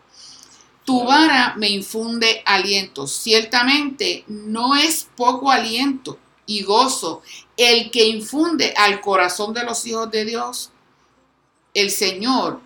[0.85, 3.07] Tu vara me infunde aliento.
[3.07, 7.21] Ciertamente no es poco aliento y gozo
[7.57, 10.71] el que infunde al corazón de los hijos de Dios
[11.73, 12.59] el Señor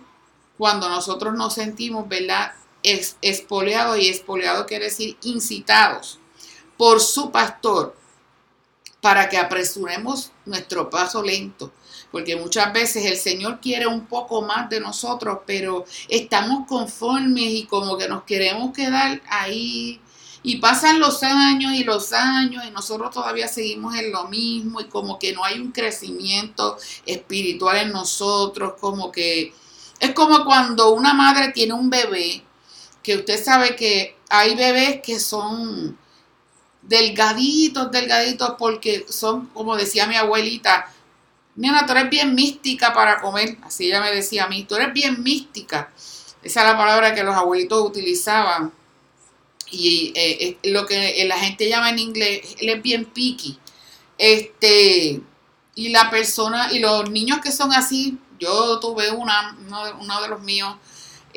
[0.58, 2.52] cuando nosotros nos sentimos, ¿verdad?
[2.82, 6.18] Es, espoleados y espoleado quiere decir incitados
[6.76, 7.96] por su pastor
[9.00, 11.72] para que apresuremos nuestro paso lento
[12.10, 17.64] porque muchas veces el Señor quiere un poco más de nosotros, pero estamos conformes y
[17.64, 20.00] como que nos queremos quedar ahí.
[20.42, 24.84] Y pasan los años y los años y nosotros todavía seguimos en lo mismo y
[24.84, 29.52] como que no hay un crecimiento espiritual en nosotros, como que
[29.98, 32.44] es como cuando una madre tiene un bebé,
[33.08, 35.96] que usted sabe que hay bebés que son
[36.82, 40.92] delgaditos, delgaditos, porque son, como decía mi abuelita,
[41.56, 43.56] Nena, tú eres bien mística para comer.
[43.62, 45.90] Así ella me decía a mí, tú eres bien mística.
[46.42, 48.74] Esa es la palabra que los abuelitos utilizaban.
[49.70, 53.58] Y eh, eh, lo que la gente llama en inglés, él es bien picky.
[54.18, 55.22] Este,
[55.76, 59.56] y la persona, y los niños que son así, yo tuve una,
[59.98, 60.76] uno de los míos,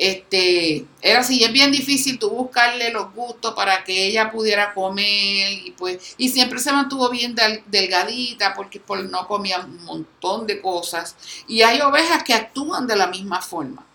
[0.02, 5.52] este, era así, es bien difícil tú buscarle los gustos para que ella pudiera comer
[5.64, 7.36] y pues, y siempre se mantuvo bien
[7.66, 11.14] delgadita porque por no comía un montón de cosas.
[11.46, 13.86] Y hay ovejas que actúan de la misma forma.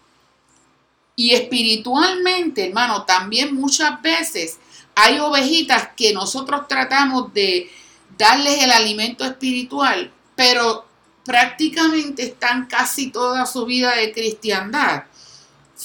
[1.18, 4.60] Y espiritualmente, hermano, también muchas veces
[4.96, 7.70] hay ovejitas que nosotros tratamos de
[8.18, 10.86] darles el alimento espiritual, pero
[11.26, 15.04] prácticamente están casi toda su vida de cristiandad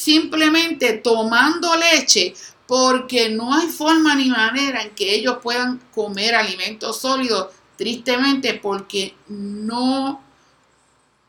[0.03, 2.35] simplemente tomando leche
[2.67, 9.15] porque no hay forma ni manera en que ellos puedan comer alimentos sólidos, tristemente porque
[9.29, 10.23] no,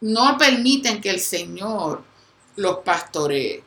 [0.01, 2.03] no permiten que el Señor
[2.55, 3.63] los pastoree.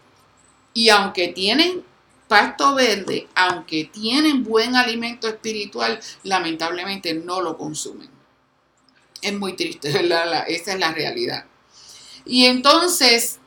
[0.72, 1.84] Y aunque tienen
[2.28, 8.10] pasto verde, aunque tienen buen alimento espiritual, lamentablemente no lo consumen.
[9.22, 9.90] Es muy triste.
[9.90, 11.44] Esa es la realidad.
[12.24, 13.38] Y entonces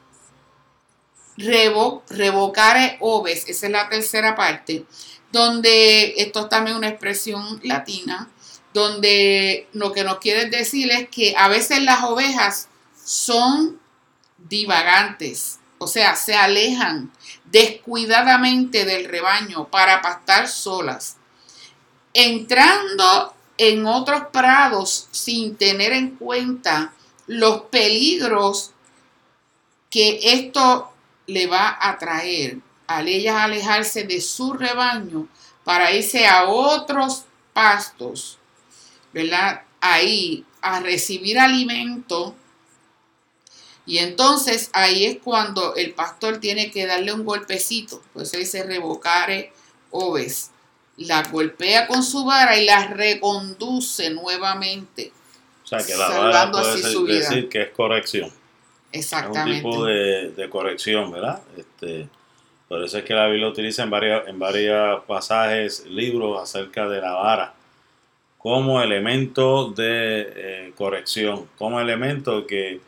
[1.39, 4.85] revo, revocare oves, esa es la tercera parte,
[5.31, 8.29] donde esto es también una expresión latina,
[8.73, 12.67] donde lo que nos quiere decir es que a veces las ovejas
[13.03, 13.79] son
[14.37, 17.11] divagantes, o sea, se alejan
[17.45, 21.17] descuidadamente del rebaño para pastar solas,
[22.13, 26.93] entrando en otros prados sin tener en cuenta
[27.27, 28.71] los peligros
[29.89, 30.91] que esto
[31.29, 32.57] le va a traer
[32.87, 35.27] al ellas alejarse de su rebaño
[35.63, 38.39] para irse a otros pastos,
[39.13, 39.61] ¿verdad?
[39.79, 42.35] Ahí a recibir alimento.
[43.85, 48.01] Y entonces ahí es cuando el pastor tiene que darle un golpecito.
[48.13, 49.53] Pues se dice revocare
[49.91, 50.51] oves.
[50.97, 55.11] La golpea con su vara y la reconduce nuevamente.
[55.63, 56.81] O sea que la vara puede
[57.19, 58.38] decir que es corrección.
[58.91, 59.65] Exactamente.
[59.65, 61.41] un tipo de, corrección, ¿verdad?
[61.57, 62.07] Este,
[62.67, 67.01] Por eso es que la Biblia utiliza en varios en varios pasajes, libros acerca de
[67.01, 67.53] la vara
[68.39, 72.79] como elemento de eh, corrección, como elemento que,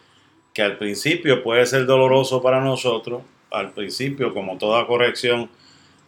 [0.53, 3.21] que al principio puede ser doloroso para nosotros,
[3.51, 5.49] al principio como toda corrección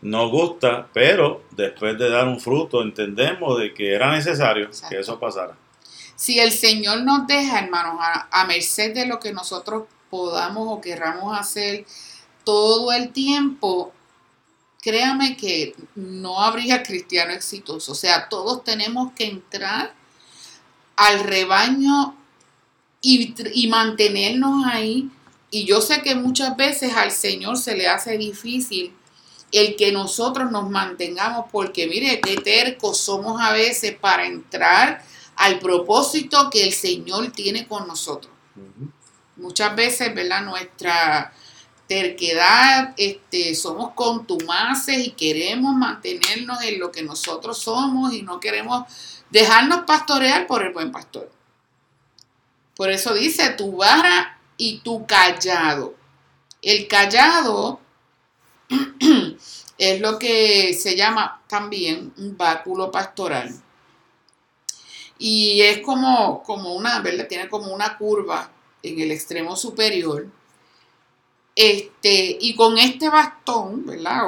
[0.01, 5.19] nos gusta, pero después de dar un fruto entendemos de que era necesario que eso
[5.19, 5.55] pasara.
[6.15, 11.37] Si el Señor nos deja, hermanos, a, merced de lo que nosotros podamos o querramos
[11.37, 11.85] hacer
[12.43, 13.91] todo el tiempo,
[14.81, 17.93] créame que no habría cristiano exitoso.
[17.93, 19.93] O sea, todos tenemos que entrar
[20.95, 22.15] al rebaño
[23.01, 25.09] y, y, mantenernos ahí.
[25.49, 28.93] Y yo sé que muchas veces al Señor se le hace difícil
[29.51, 35.03] el que nosotros nos mantengamos, porque mire qué tercos somos a veces para entrar
[35.35, 38.31] al propósito que el Señor tiene con nosotros.
[39.35, 40.43] Muchas veces, ¿verdad?
[40.43, 41.33] Nuestra
[41.87, 48.83] terquedad, este, somos contumaces y queremos mantenernos en lo que nosotros somos y no queremos
[49.29, 51.31] dejarnos pastorear por el buen pastor.
[52.75, 55.95] Por eso dice tu vara y tu callado.
[56.61, 57.79] El callado
[59.77, 63.53] es lo que se llama también un báculo pastoral.
[65.25, 67.27] Y es como, como una, ¿verdad?
[67.29, 68.51] Tiene como una curva
[68.81, 70.27] en el extremo superior.
[71.55, 74.23] Este, y con este bastón, ¿verdad?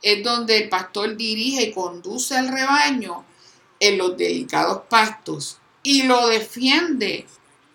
[0.00, 3.24] es donde el pastor dirige y conduce al rebaño
[3.78, 7.26] en los delicados pastos y lo defiende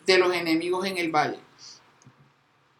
[0.07, 1.39] de los enemigos en el valle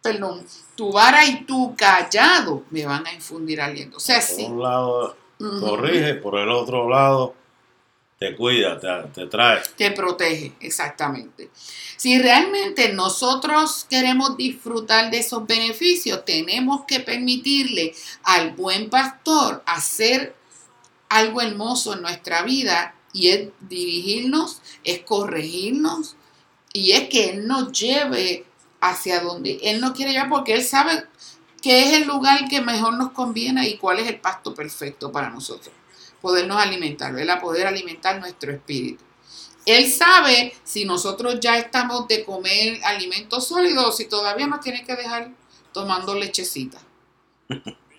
[0.02, 3.98] perdón, tu vara y tu callado me van a infundir aliento.
[3.98, 5.16] O sea, por un lado
[5.60, 7.36] corrige, por el otro lado
[8.20, 8.78] te cuida,
[9.14, 9.62] te, trae.
[9.78, 11.50] Te protege, exactamente.
[11.96, 20.36] Si realmente nosotros queremos disfrutar de esos beneficios, tenemos que permitirle al buen pastor hacer
[21.08, 26.18] algo hermoso en nuestra vida y es dirigirnos, es corregirnos
[26.74, 28.46] y es que Él nos lleve
[28.82, 31.06] hacia donde Él no quiere llevar porque Él sabe
[31.62, 35.30] qué es el lugar que mejor nos conviene y cuál es el pasto perfecto para
[35.30, 35.79] nosotros.
[36.22, 37.40] Podernos alimentar, ¿verdad?
[37.40, 39.04] Poder alimentar nuestro espíritu.
[39.66, 44.96] Él sabe si nosotros ya estamos de comer alimentos sólidos, si todavía nos tiene que
[44.96, 45.32] dejar
[45.74, 46.80] tomando lechecita.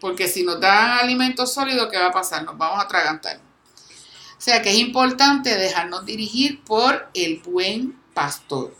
[0.00, 2.44] Porque si nos dan alimentos sólidos, ¿qué va a pasar?
[2.44, 3.36] Nos vamos a atragantar.
[3.36, 8.74] O sea que es importante dejarnos dirigir por el buen pastor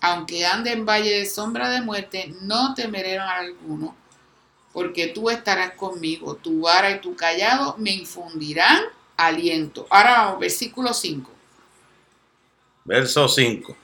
[0.00, 3.96] aunque ande en valle de sombra de muerte, no temeré a alguno,
[4.76, 8.82] porque tú estarás conmigo, tu vara y tu callado me infundirán
[9.16, 9.86] aliento.
[9.88, 11.30] Ahora vamos, versículo 5.
[12.84, 13.74] Verso 5.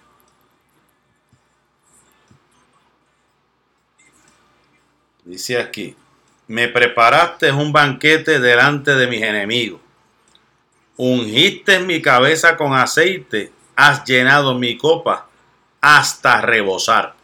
[5.25, 5.97] Dice aquí,
[6.47, 9.81] me preparaste un banquete delante de mis enemigos,
[10.99, 15.27] ungiste mi cabeza con aceite, has llenado mi copa
[15.81, 17.22] hasta rebosar.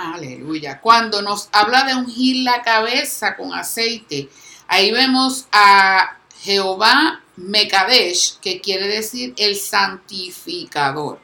[0.00, 0.80] Aleluya.
[0.80, 4.30] Cuando nos habla de ungir la cabeza con aceite,
[4.66, 11.20] ahí vemos a Jehová Mekadesh, que quiere decir el santificador.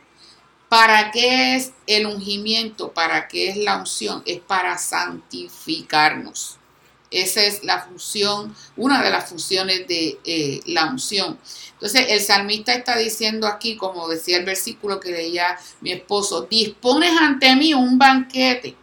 [0.68, 2.92] ¿Para qué es el ungimiento?
[2.92, 4.22] ¿Para qué es la unción?
[4.26, 6.58] Es para santificarnos.
[7.10, 11.38] Esa es la función, una de las funciones de eh, la unción.
[11.72, 17.12] Entonces el salmista está diciendo aquí, como decía el versículo que leía mi esposo, dispones
[17.20, 18.76] ante mí un banquete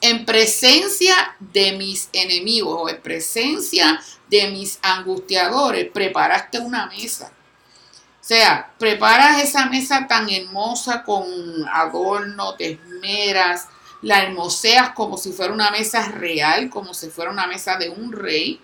[0.00, 7.32] en presencia de mis enemigos o en presencia de mis angustiadores, preparaste una mesa.
[8.20, 11.26] O sea, preparas esa mesa tan hermosa con
[11.72, 13.66] adorno, te esmeras,
[14.02, 18.12] la hermoseas como si fuera una mesa real, como si fuera una mesa de un
[18.12, 18.60] rey.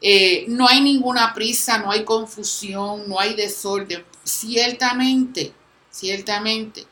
[0.00, 4.04] Eh, no hay ninguna prisa, no hay confusión, no hay desorden.
[4.22, 5.52] Ciertamente,
[5.90, 6.86] ciertamente,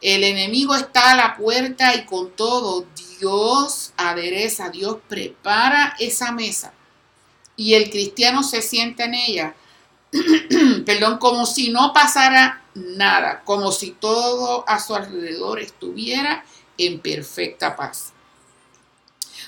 [0.00, 2.86] el enemigo está a la puerta y con todo
[3.18, 6.72] Dios adereza, Dios prepara esa mesa.
[7.56, 9.54] Y el cristiano se siente en ella,
[10.86, 16.44] perdón, como si no pasara nada, como si todo a su alrededor estuviera
[16.86, 18.12] en perfecta paz.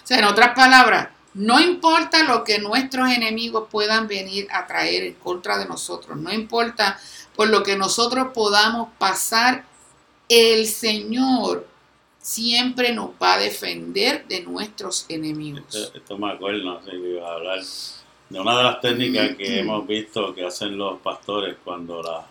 [0.02, 5.04] O sea, en otras palabras, no importa lo que nuestros enemigos puedan venir a traer
[5.04, 6.98] en contra de nosotros, no importa
[7.34, 9.64] por lo que nosotros podamos pasar,
[10.28, 11.66] el Señor
[12.18, 15.90] siempre nos va a defender de nuestros enemigos.
[15.94, 17.60] Esto, me acuerdo, no sé iba a hablar
[18.28, 22.26] de una de las técnicas que hemos visto que hacen los pastores cuando la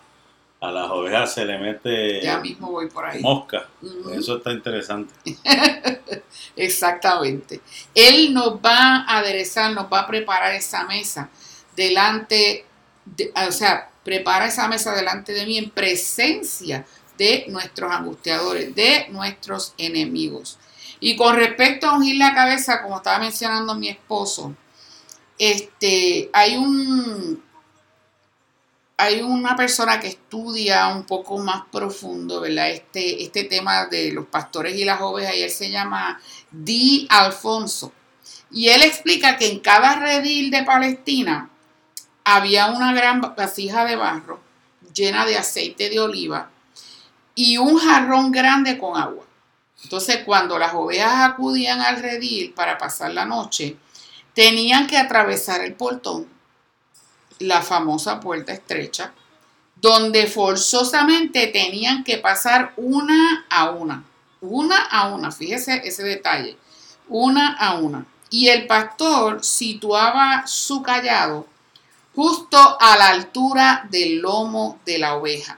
[0.62, 3.20] a las ovejas se le mete Ya mismo voy por ahí.
[3.22, 3.68] mosca.
[4.14, 5.12] Eso está interesante.
[6.56, 7.62] Exactamente.
[7.96, 11.30] Él nos va a aderezar, nos va a preparar esa mesa
[11.76, 12.66] delante,
[13.06, 16.86] de- o sea, prepara esa mesa delante de mí en presencia
[17.18, 20.58] de nuestros angustiadores, de nuestros enemigos.
[21.00, 24.56] Y con respecto a ungir la cabeza, como estaba mencionando mi esposo,
[25.40, 27.44] este, hay un,
[29.02, 32.70] hay una persona que estudia un poco más profundo, ¿verdad?
[32.70, 36.22] Este, este tema de los pastores y las ovejas, y él se llama
[36.52, 37.92] Di Alfonso.
[38.52, 41.50] Y él explica que en cada redil de Palestina
[42.24, 44.40] había una gran vasija de barro
[44.94, 46.52] llena de aceite de oliva
[47.34, 49.26] y un jarrón grande con agua.
[49.84, 53.78] Entonces, cuando las ovejas acudían al redil para pasar la noche,
[54.36, 56.28] tenían que atravesar el portón
[57.42, 59.14] la famosa puerta estrecha,
[59.76, 64.04] donde forzosamente tenían que pasar una a una,
[64.42, 66.58] una a una, fíjese ese detalle,
[67.08, 68.06] una a una.
[68.30, 71.48] Y el pastor situaba su callado
[72.16, 75.58] justo a la altura del lomo de la oveja.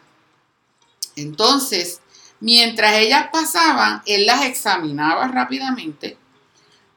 [1.15, 2.01] Entonces,
[2.39, 6.17] mientras ellas pasaban, él las examinaba rápidamente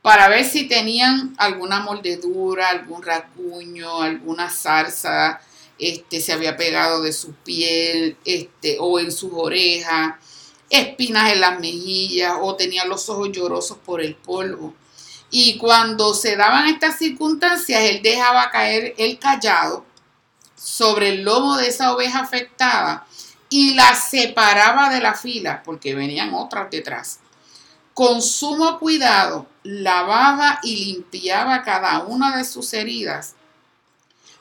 [0.07, 5.41] para ver si tenían alguna mordedura, algún rasguño, alguna zarza,
[5.81, 10.15] este, se había pegado de su piel, este, o en sus orejas,
[10.71, 14.75] espinas en las mejillas, o tenían los ojos llorosos por el polvo.
[15.33, 19.85] Y cuando se daban estas circunstancias, él dejaba caer el callado
[20.55, 23.09] sobre el lomo de esa oveja afectada
[23.49, 27.19] y la separaba de la fila, porque venían otras detrás.
[27.97, 33.37] Con sumo cuidado, lavaba y limpiaba cada una de sus heridas,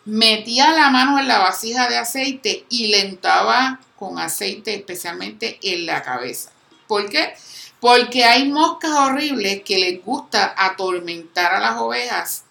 [0.03, 5.85] metía la mano en la vasija de aceite y le untaba con aceite, especialmente en
[5.85, 6.51] la cabeza.
[6.85, 7.33] ¿Por qué?
[7.79, 12.43] Porque hay moscas horribles que les gusta atormentar a las ovejas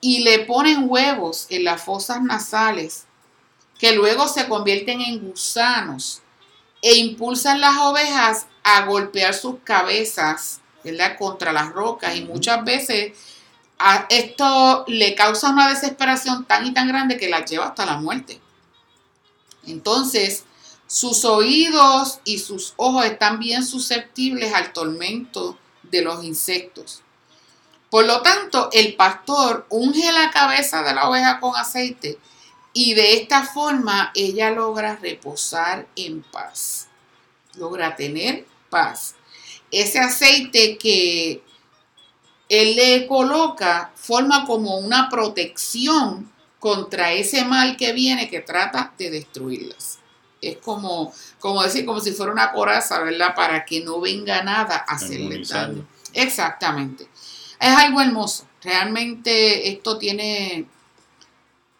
[0.00, 3.04] y le ponen huevos en las fosas nasales
[3.78, 6.22] que luego se convierten en gusanos
[6.82, 11.16] e impulsan las ovejas a golpear sus cabezas, ¿verdad?
[11.16, 13.12] Contra las rocas y muchas veces
[13.78, 17.98] a esto le causa una desesperación tan y tan grande que las lleva hasta la
[17.98, 18.40] muerte.
[19.66, 20.44] Entonces,
[20.86, 27.02] sus oídos y sus ojos están bien susceptibles al tormento de los insectos.
[27.90, 32.18] Por lo tanto, el pastor unge la cabeza de la oveja con aceite
[32.72, 36.88] y de esta forma ella logra reposar en paz,
[37.56, 39.14] logra tener paz.
[39.70, 41.40] Ese aceite que
[42.48, 49.10] él le coloca forma como una protección contra ese mal que viene que trata de
[49.10, 50.00] destruirlas.
[50.40, 53.34] Es como, como decir, como si fuera una coraza, ¿verdad?
[53.36, 55.86] Para que no venga nada a hacerle daño.
[56.12, 57.04] Exactamente.
[57.60, 58.46] Es algo hermoso.
[58.60, 60.66] Realmente esto tiene,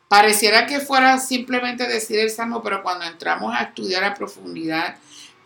[0.07, 4.97] pareciera que fuera simplemente decir el salmo, pero cuando entramos a estudiar a profundidad,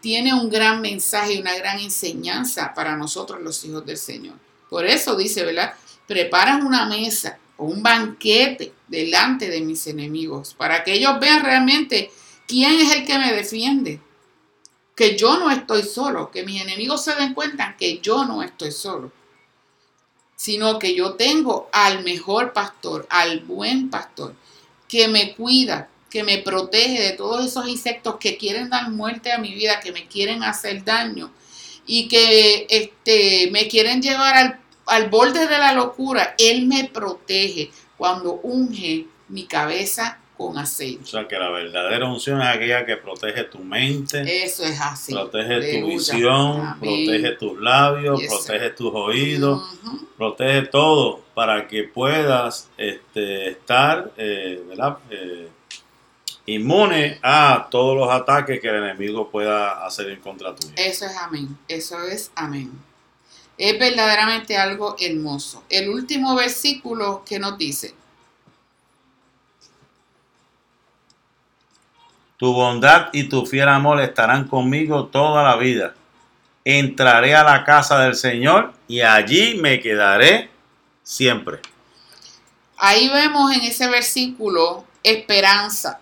[0.01, 4.36] tiene un gran mensaje y una gran enseñanza para nosotros los hijos del Señor.
[4.68, 5.74] Por eso dice, ¿verdad?
[6.07, 12.11] Preparan una mesa o un banquete delante de mis enemigos, para que ellos vean realmente
[12.46, 14.01] quién es el que me defiende,
[14.94, 18.72] que yo no estoy solo, que mis enemigos se den cuenta que yo no estoy
[18.72, 19.12] solo,
[20.34, 24.34] sino que yo tengo al mejor pastor, al buen pastor,
[24.88, 29.38] que me cuida, que me protege de todos esos insectos que quieren dar muerte a
[29.38, 31.30] mi vida, que me quieren hacer daño
[31.86, 36.34] y que este, me quieren llevar al, al borde de la locura.
[36.38, 41.04] Él me protege cuando unge mi cabeza con O aceite.
[41.04, 45.12] sea que la verdadera unción es aquella que protege tu mente, Eso es así.
[45.12, 46.78] protege tu visión, Amén.
[46.80, 49.62] protege tus labios, Yes, protege tus oídos,
[50.16, 54.98] protege todo para que puedas este, estar eh, ¿verdad?
[55.11, 55.48] Eh,
[56.49, 60.72] inmune a todos los ataques que el enemigo pueda hacer en contra tuya.
[60.76, 61.59] Eso es amén.
[61.68, 62.72] Eso es amén.
[63.59, 65.64] Es verdaderamente algo hermoso.
[65.68, 67.94] El último versículo que nos dice,
[72.38, 75.94] Tu bondad y tu fiel amor estarán conmigo toda la vida.
[76.64, 80.49] Entraré a la casa del Señor y allí me quedaré
[81.03, 81.59] siempre.
[82.76, 86.01] ahí vemos en ese versículo esperanza.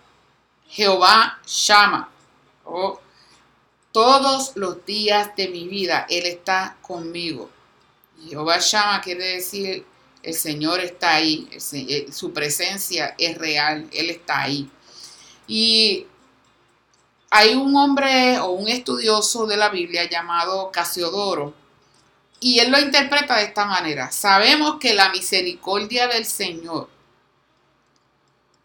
[0.76, 2.10] Jehová llama.
[2.66, 3.00] Oh,
[3.92, 7.48] todos los días de mi vida Él está conmigo.
[8.28, 9.86] Jehová llama quiere decir
[10.22, 14.68] el Señor está ahí, eh, su presencia es real, Él está ahí.
[15.46, 16.06] Y
[17.30, 21.54] hay un hombre o un estudioso de la Biblia llamado Casiodoro
[22.38, 24.10] y él lo interpreta de esta manera.
[24.10, 26.88] Sabemos que la misericordia del Señor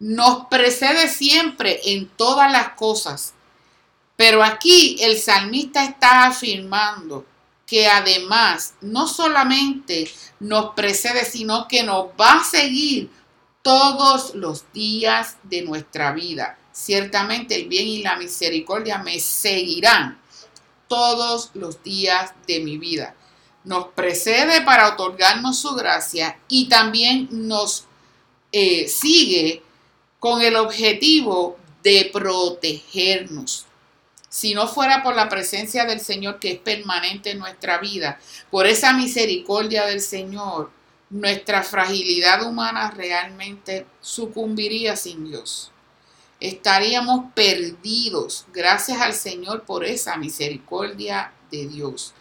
[0.01, 3.35] nos precede siempre en todas las cosas.
[4.15, 7.23] Pero aquí el salmista está afirmando
[7.67, 13.11] que además no solamente nos precede, sino que nos va a seguir
[13.61, 16.57] todos los días de nuestra vida.
[16.71, 20.19] Ciertamente el bien y la misericordia me seguirán
[20.87, 23.15] todos los días de mi vida.
[23.65, 27.85] Nos precede para otorgarnos su gracia y también nos
[28.51, 29.61] eh, sigue
[30.21, 33.65] con el objetivo de protegernos.
[34.29, 38.19] Si no fuera por la presencia del Señor que es permanente en nuestra vida,
[38.51, 40.69] por esa misericordia del Señor,
[41.09, 45.71] nuestra fragilidad humana realmente sucumbiría sin Dios.
[46.39, 52.13] Estaríamos perdidos gracias al Señor por esa misericordia de Dios.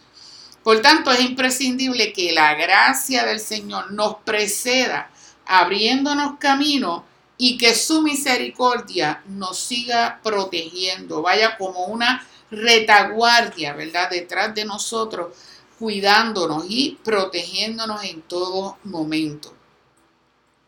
[0.63, 5.11] Por tanto, es imprescindible que la gracia del Señor nos preceda
[5.45, 7.10] abriéndonos camino
[7.43, 14.11] y que su misericordia nos siga protegiendo, vaya como una retaguardia, ¿verdad?
[14.11, 15.35] Detrás de nosotros,
[15.79, 19.51] cuidándonos y protegiéndonos en todo momento.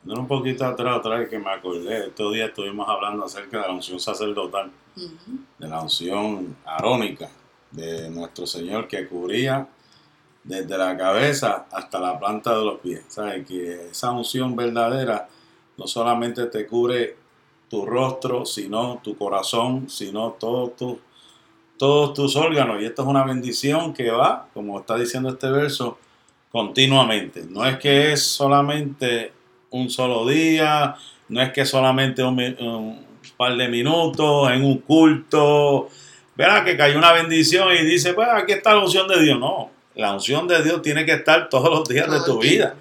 [0.03, 3.73] un poquito atrás, otra vez que me acordé, estos días estuvimos hablando acerca de la
[3.73, 4.71] unción sacerdotal,
[5.59, 7.29] de la unción arónica
[7.69, 9.67] de nuestro Señor que cubría
[10.43, 13.03] desde la cabeza hasta la planta de los pies.
[13.09, 13.45] ¿Sabes?
[13.45, 15.29] Que esa unción verdadera
[15.77, 17.15] no solamente te cubre
[17.69, 20.73] tu rostro, sino tu corazón, sino todos
[22.13, 22.81] tus órganos.
[22.81, 25.97] Y esto es una bendición que va, como está diciendo este verso,
[26.51, 27.45] continuamente.
[27.49, 29.33] No es que es solamente
[29.71, 30.95] un solo día,
[31.29, 33.05] no es que solamente un,
[33.37, 35.89] par de minutos en un culto.
[36.35, 39.39] Verá que cayó una bendición y dice, pues aquí está la unción de Dios.
[39.39, 42.75] No, la unción de Dios tiene que estar todos los días de tu vida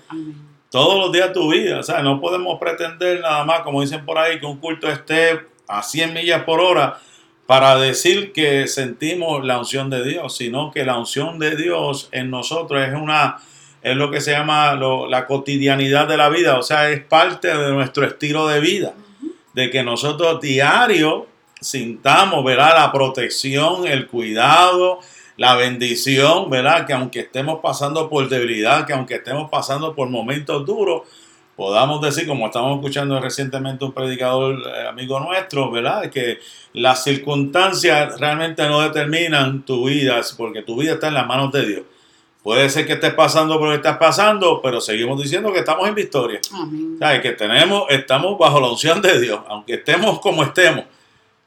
[0.72, 1.78] todos los días de tu vida.
[1.78, 5.38] O sea, no podemos pretender nada más, como dicen por ahí, que un culto esté
[5.68, 6.98] a 100 millas por hora
[7.46, 12.30] para decir que sentimos la unción de Dios, sino que la unción de Dios en
[12.30, 13.36] nosotros es una
[13.82, 17.72] es lo que se llama la cotidianidad de la vida, o sea, es parte de
[17.72, 18.94] nuestro estilo de vida,
[19.54, 21.26] de que nosotros diario
[21.60, 22.74] sintamos, ¿verdad?
[22.76, 25.00] La protección, el cuidado,
[25.36, 26.86] la bendición, ¿verdad?
[26.86, 31.02] Que aunque estemos pasando por debilidad, que aunque estemos pasando por momentos duros,
[31.56, 36.10] podamos decir, como estamos escuchando recientemente un predicador eh, amigo nuestro, ¿verdad?
[36.10, 36.38] Que
[36.72, 41.66] las circunstancias realmente no determinan tu vida, porque tu vida está en las manos de
[41.66, 41.82] Dios.
[42.42, 45.86] Puede ser que estés pasando por lo que estás pasando, pero seguimos diciendo que estamos
[45.88, 46.40] en victoria.
[46.52, 46.98] Amén.
[47.22, 50.84] que tenemos, estamos bajo la unción de Dios, aunque estemos como estemos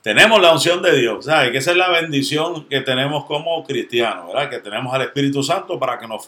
[0.06, 1.49] tenemos la unción de Dios, ¿sabes?
[1.49, 4.51] Que esa es la bendición que tenemos como cristianos, ¿verdad?
[4.51, 6.24] Que tenemos al Espíritu Santo para que nos,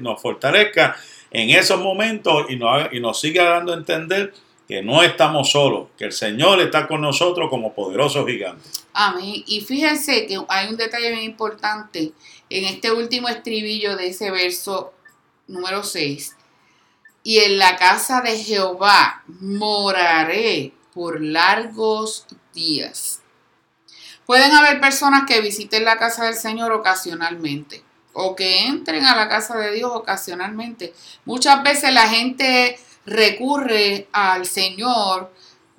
[0.00, 0.96] nos fortalezca
[1.30, 4.34] en esos momentos y nos, y nos siga dando a entender
[4.66, 8.68] que no estamos solos, que el Señor está con nosotros como poderoso gigante.
[8.92, 9.44] Amén.
[9.46, 12.10] Y fíjense que hay un detalle bien importante
[12.50, 14.92] en este último estribillo de ese verso
[15.46, 16.36] número 6.
[17.22, 23.20] Y en la casa de Jehová moraré por largos días.
[24.26, 27.84] Pueden haber personas que visiten la casa del Señor ocasionalmente
[28.14, 30.94] o que entren a la casa de Dios ocasionalmente.
[31.24, 35.30] Muchas veces la gente recurre al Señor,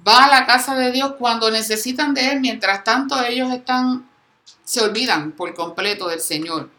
[0.07, 4.07] va a la casa de Dios cuando necesitan de Él, mientras tanto ellos están,
[4.63, 6.69] se olvidan por completo del Señor.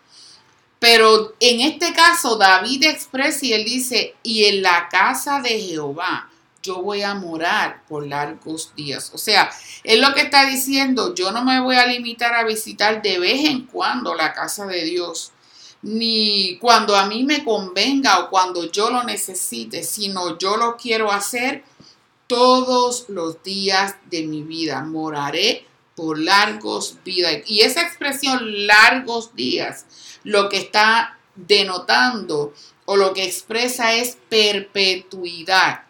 [0.78, 6.28] Pero en este caso David expresa y él dice, y en la casa de Jehová
[6.66, 9.12] yo voy a morar por largos días.
[9.14, 9.50] O sea,
[9.84, 13.48] es lo que está diciendo, yo no me voy a limitar a visitar de vez
[13.48, 15.32] en cuando la casa de Dios,
[15.82, 21.12] ni cuando a mí me convenga o cuando yo lo necesite, sino yo lo quiero
[21.12, 21.62] hacer
[22.26, 24.82] todos los días de mi vida.
[24.82, 25.64] Moraré
[25.94, 27.42] por largos días.
[27.46, 29.86] Y esa expresión largos días,
[30.24, 32.52] lo que está denotando
[32.86, 35.86] o lo que expresa es perpetuidad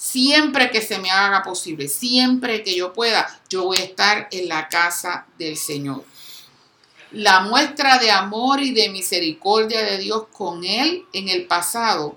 [0.00, 4.48] siempre que se me haga posible, siempre que yo pueda, yo voy a estar en
[4.48, 6.02] la casa del Señor.
[7.12, 12.16] La muestra de amor y de misericordia de Dios con él en el pasado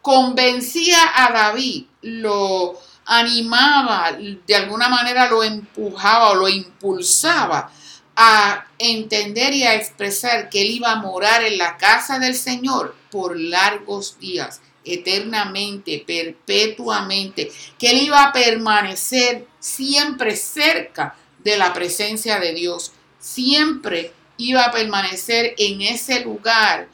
[0.00, 7.72] convencía a David, lo animaba, de alguna manera lo empujaba o lo impulsaba
[8.14, 12.94] a entender y a expresar que él iba a morar en la casa del Señor
[13.10, 22.38] por largos días eternamente, perpetuamente, que Él iba a permanecer siempre cerca de la presencia
[22.40, 22.92] de Dios.
[23.18, 26.88] Siempre iba a permanecer en ese lugar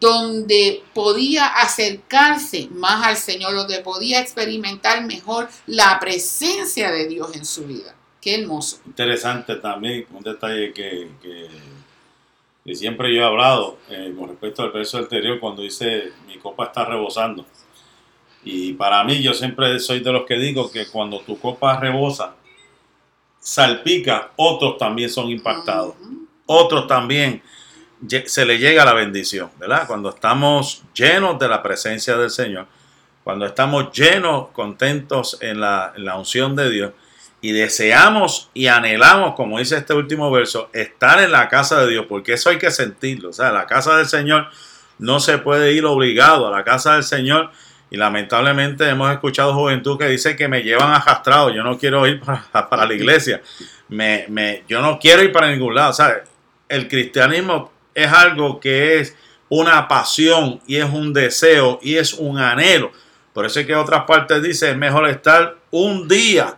[0.00, 7.44] donde podía acercarse más al Señor, donde podía experimentar mejor la presencia de Dios en
[7.44, 7.94] su vida.
[8.20, 8.80] Qué hermoso.
[8.86, 11.48] Interesante también, un detalle que, que,
[12.74, 16.84] siempre yo he hablado eh, con respecto al verso anterior, cuando dice mi copa está
[16.84, 17.46] rebosando.
[18.44, 22.34] Y para mí, yo siempre soy de los que digo que cuando tu copa rebosa,
[23.38, 25.94] salpica, otros también son impactados.
[26.46, 27.42] Otros también
[28.26, 29.86] se le llega la bendición, ¿verdad?
[29.86, 32.66] Cuando estamos llenos de la presencia del Señor,
[33.24, 36.92] cuando estamos llenos, contentos en la, en la unción de Dios
[37.40, 42.06] y deseamos y anhelamos, como dice este último verso, estar en la casa de Dios,
[42.08, 43.30] porque eso hay que sentirlo.
[43.30, 44.48] O sea, la casa del Señor
[44.98, 47.50] no se puede ir obligado a la casa del Señor.
[47.90, 52.20] Y lamentablemente hemos escuchado juventud que dice que me llevan arrastrado, yo no quiero ir
[52.20, 53.40] para, la iglesia,
[53.88, 55.90] me, me, yo no quiero ir para ningún lado.
[55.90, 56.22] O sea,
[56.68, 59.16] el cristianismo es algo que es
[59.48, 62.92] una pasión y es un deseo y es un anhelo.
[63.32, 66.56] Por eso es que otras partes dice, es mejor estar un día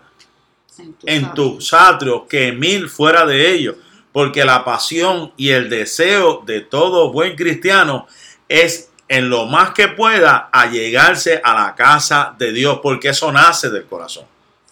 [1.07, 3.77] en tu, atrio que mil fuera de ellos.
[4.13, 8.07] Porque la pasión y el deseo de todo buen cristiano
[8.49, 13.71] es en lo más que pueda allegarse a la casa de Dios, porque eso nace
[13.71, 14.25] del corazón.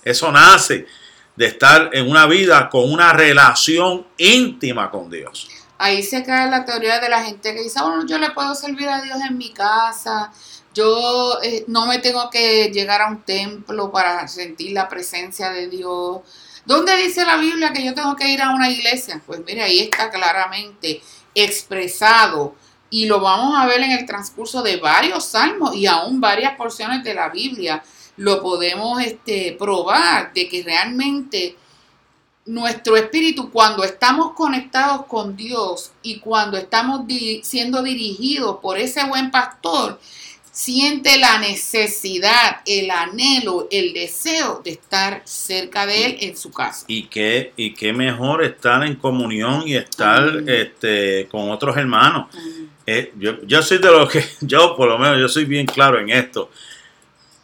[0.02, 0.86] Eso nace
[1.36, 5.48] de estar en una vida con una relación íntima con Dios
[5.78, 8.88] ahí se cae la teoría de la gente que dice, bueno, yo le puedo servir
[8.88, 10.32] a Dios en mi casa,
[10.78, 15.68] yo eh, no me tengo que llegar a un templo para sentir la presencia de
[15.68, 16.20] Dios.
[16.64, 19.20] ¿Dónde dice la Biblia que yo tengo que ir a una iglesia?
[19.26, 21.02] Pues mire, ahí está claramente
[21.34, 22.54] expresado
[22.90, 27.02] y lo vamos a ver en el transcurso de varios salmos y aún varias porciones
[27.02, 27.82] de la Biblia.
[28.16, 31.56] Lo podemos este, probar de que realmente
[32.46, 37.02] nuestro espíritu, cuando estamos conectados con Dios y cuando estamos
[37.42, 39.98] siendo dirigidos por ese buen pastor,
[40.58, 46.84] siente la necesidad, el anhelo, el deseo de estar cerca de Él en su casa.
[46.88, 52.26] Y qué, y qué mejor estar en comunión y estar este, con otros hermanos.
[52.84, 56.00] Eh, yo, yo soy de los que, yo por lo menos, yo soy bien claro
[56.00, 56.50] en esto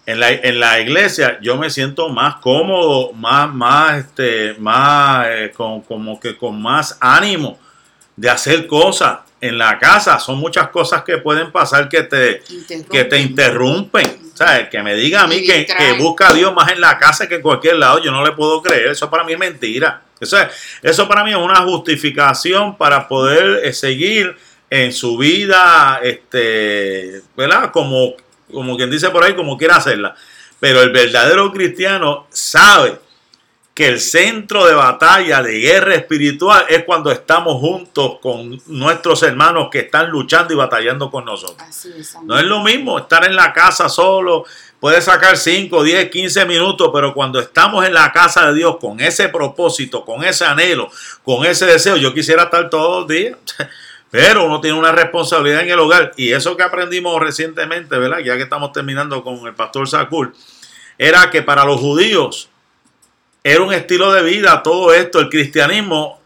[0.07, 5.53] en la, en la iglesia yo me siento más cómodo, más, más, este, más, eh,
[5.57, 7.59] con, como que con más ánimo
[8.17, 9.21] de hacer cosas.
[9.47, 12.43] En la casa son muchas cosas que pueden pasar que te,
[12.91, 14.25] que te interrumpen.
[14.35, 14.69] ¿Sabes?
[14.69, 17.37] Que me diga a mí que, que, busca a Dios más en la casa que
[17.37, 18.89] en cualquier lado, yo no le puedo creer.
[18.89, 20.03] Eso para mí es mentira.
[20.19, 20.37] Eso,
[20.83, 24.37] eso para mí es una justificación para poder eh, seguir
[24.69, 27.71] en su vida, este, ¿verdad?
[27.71, 28.17] Como
[28.55, 30.15] como quien dice por ahí, como quiera hacerla.
[30.61, 32.99] Pero el verdadero cristiano sabe
[33.75, 39.69] que el centro de batalla, de guerra espiritual, es cuando estamos juntos con nuestros hermanos
[39.71, 41.59] que están luchando y batallando con nosotros.
[42.23, 44.45] no es lo mismo estar en la casa solo,
[44.79, 49.01] puede sacar 5, 10, 15 minutos, pero cuando estamos en la casa de Dios con
[49.01, 50.89] ese propósito, con ese anhelo,
[51.25, 53.37] con ese deseo, yo quisiera estar todos los días.
[54.11, 56.13] Pero uno tiene una responsabilidad en el hogar.
[56.17, 58.19] Y eso que aprendimos recientemente, ¿verdad?
[58.19, 60.33] Ya que estamos terminando con el pastor Sakul,
[60.97, 62.49] era que para los judíos
[63.47, 65.21] era un estilo de vida todo esto.
[65.21, 66.19] El cristianismo,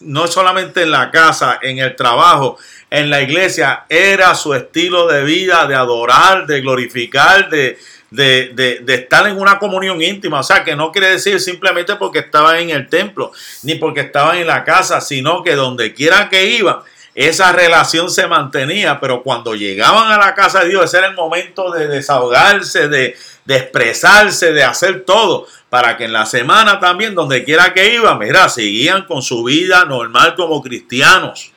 [0.00, 2.58] no solamente en la casa, en el trabajo,
[2.90, 7.78] en la iglesia, era su estilo de vida, de adorar, de glorificar, de,
[8.10, 10.40] de, de, estar en una comunión íntima.
[10.40, 13.32] O sea, que no quiere decir simplemente porque estaban en el templo,
[13.62, 16.80] ni porque estaban en la casa, sino que donde quiera que iban,
[17.28, 21.14] esa relación se mantenía, pero cuando llegaban a la casa de Dios, ese era el
[21.14, 23.14] momento de desahogarse, de,
[23.46, 28.48] expresarse, de hacer todo, para que en la semana también, donde quiera que iban, mira,
[28.48, 31.52] seguían con su vida normal como cristianos.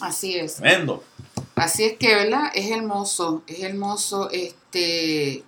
[0.00, 0.58] Así es.
[1.54, 2.50] Así es que, ¿verdad?
[2.54, 5.42] Es hermoso, es hermoso, este,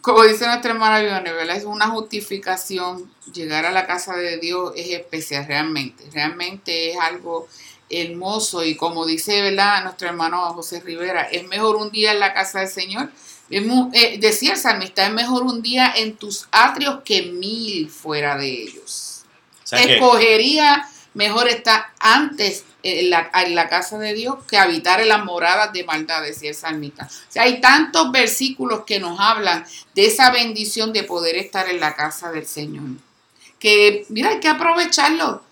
[0.00, 1.56] como dice nuestra hermana ¿verdad?
[1.56, 3.10] Es una justificación.
[3.32, 6.04] Llegar a la casa de Dios es especial, realmente.
[6.12, 7.48] Realmente es algo
[7.92, 9.84] hermoso y como dice ¿verdad?
[9.84, 13.10] nuestro hermano José Rivera, es mejor un día en la casa del Señor.
[13.50, 18.48] Eh, decía el salmista, es mejor un día en tus atrios que mil fuera de
[18.48, 19.24] ellos.
[19.70, 25.24] Escogería mejor estar antes en la, en la, casa de Dios que habitar en las
[25.24, 27.06] moradas de maldad, decía el salmista.
[27.06, 29.64] O sea, hay tantos versículos que nos hablan
[29.94, 32.84] de esa bendición de poder estar en la casa del Señor.
[33.58, 35.42] Que, mira, hay que aprovecharlo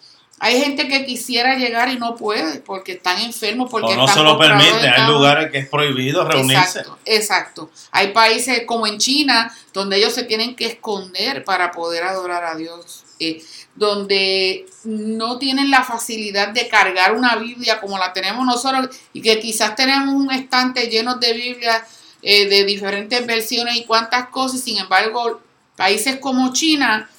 [0.43, 4.16] Hay gente que quisiera llegar y no puede porque están enfermos, porque o no están
[4.16, 4.88] se lo permite.
[4.88, 6.78] Hay lugares que es prohibido reunirse.
[6.78, 7.70] Exacto, exacto.
[7.91, 12.55] Hay países como en China donde ellos se tienen que esconder para poder adorar a
[12.55, 18.88] Dios, eh, donde no tienen la facilidad de cargar una Biblia como la tenemos nosotros
[19.12, 21.82] y que quizás tenemos un estante lleno de Biblias
[22.22, 24.62] eh, de diferentes versiones y cuantas cosas.
[24.62, 25.43] Sin embargo,
[25.76, 27.11] países como China,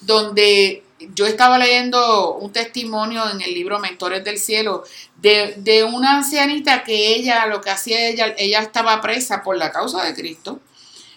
[0.00, 4.84] donde yo estaba leyendo un testimonio en el libro Mentores del Cielo
[5.16, 9.72] de, de una ancianita que ella, lo que hacía ella, ella estaba presa por la
[9.72, 10.60] causa de Cristo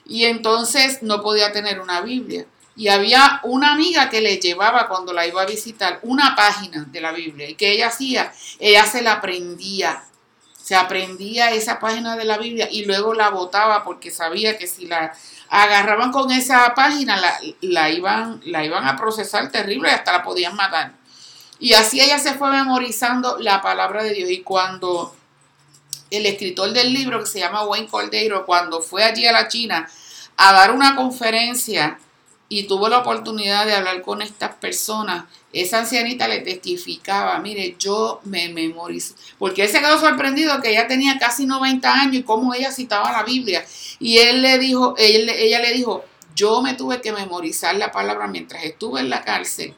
[0.05, 2.45] y entonces no podía tener una Biblia.
[2.75, 7.01] Y había una amiga que le llevaba cuando la iba a visitar una página de
[7.01, 7.49] la Biblia.
[7.49, 8.33] ¿Y que ella hacía?
[8.57, 10.03] Ella se la aprendía.
[10.61, 14.85] Se aprendía esa página de la Biblia y luego la botaba porque sabía que si
[14.85, 15.13] la
[15.49, 20.23] agarraban con esa página la, la iban, la iban a procesar terrible y hasta la
[20.23, 20.93] podían matar.
[21.59, 24.29] Y así ella se fue memorizando la palabra de Dios.
[24.29, 25.15] Y cuando
[26.09, 29.89] el escritor del libro, que se llama Wayne Cordeiro, cuando fue allí a la China
[30.37, 31.99] a dar una conferencia
[32.51, 38.21] y tuvo la oportunidad de hablar con estas personas, esa ancianita le testificaba, mire, yo
[38.23, 42.55] me memoricé, porque él se quedó sorprendido que ella tenía casi 90 años y cómo
[42.55, 43.63] ella citaba la Biblia.
[43.99, 46.03] Y él le dijo, él, ella le dijo,
[46.35, 49.75] yo me tuve que memorizar la palabra mientras estuve en la cárcel,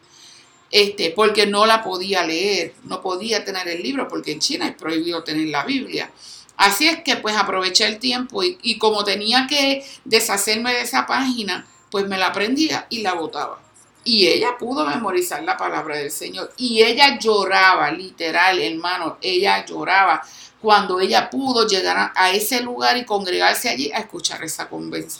[0.72, 4.76] este, porque no la podía leer, no podía tener el libro, porque en China es
[4.76, 6.10] prohibido tener la Biblia.
[6.56, 11.08] Así es que pues aproveché el tiempo y, y como tenía que deshacerme de esa
[11.08, 13.60] página, pues me la aprendía y la botaba.
[14.04, 16.52] Y ella pudo memorizar la palabra del Señor.
[16.58, 20.24] Y ella lloraba, literal, hermano, ella lloraba
[20.60, 24.70] cuando ella pudo llegar a, ese lugar y congregarse allí a escuchar esa,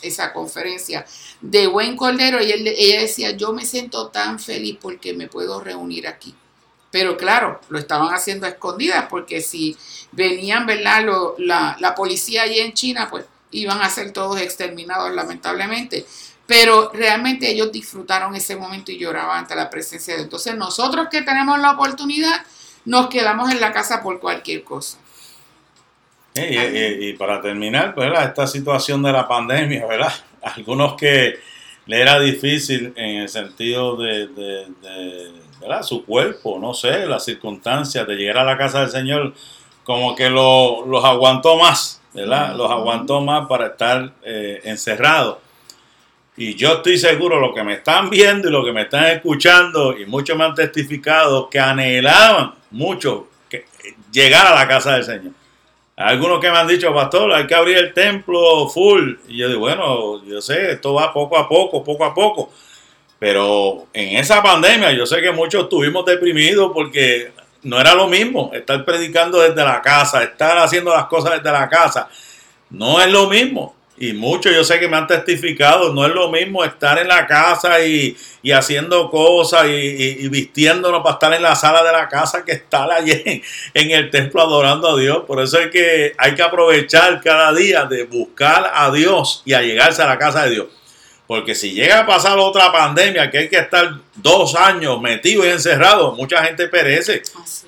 [0.02, 1.04] esa conferencia
[1.40, 2.42] de buen cordero.
[2.42, 6.34] Y ella decía, yo me siento tan feliz porque me puedo reunir aquí.
[6.90, 9.76] Pero claro, lo estaban haciendo a escondidas porque si
[10.12, 11.04] venían, ¿verdad?
[11.38, 16.06] La, la policía allí en China, pues iban a ser todos exterminados lamentablemente.
[16.52, 20.26] Pero realmente ellos disfrutaron ese momento y lloraban ante la presencia de Dios.
[20.26, 22.42] Entonces nosotros que tenemos la oportunidad,
[22.84, 24.98] nos quedamos en la casa por cualquier cosa.
[26.34, 28.24] Y, y- y para terminar, ¿verdad?
[28.24, 30.12] esta situación de la pandemia, ¿verdad?
[30.42, 31.38] Algunos que
[31.86, 35.82] le era difícil en el sentido de, de- de, ¿verdad?
[35.82, 39.32] su cuerpo, no sé, las circunstancias de llegar a la casa del Señor,
[39.84, 42.54] como que lo- los aguantó más, ¿verdad?
[42.56, 45.38] Los aguantó más para estar eh, encerrados.
[46.36, 49.98] Y yo estoy seguro, lo que me están viendo y lo que me están escuchando,
[49.98, 53.66] y muchos me han testificado que anhelaban mucho que,
[54.10, 55.32] llegar a la casa del Señor.
[55.94, 59.14] Algunos que me han dicho, pastor, hay que abrir el templo full.
[59.28, 62.50] Y yo digo, bueno, yo sé, esto va poco a poco, poco a poco.
[63.18, 67.30] Pero en esa pandemia yo sé que muchos estuvimos deprimidos porque
[67.62, 71.68] no era lo mismo estar predicando desde la casa, estar haciendo las cosas desde la
[71.68, 72.08] casa.
[72.70, 73.76] No es lo mismo.
[74.04, 77.24] Y muchos yo sé que me han testificado, no es lo mismo estar en la
[77.24, 81.92] casa y, y haciendo cosas y, y- y vistiéndonos para estar en la sala de
[81.92, 83.12] la casa que estar allí
[83.74, 85.22] en, el templo adorando a Dios.
[85.24, 90.02] Por eso es que hay que aprovechar cada día de buscar a Dios y allegarse
[90.02, 90.66] a la casa de Dios.
[91.28, 95.50] Porque si llega a pasar otra pandemia que hay que estar dos años metidos y
[95.50, 97.22] encerrados, mucha gente perece.
[97.40, 97.66] Así.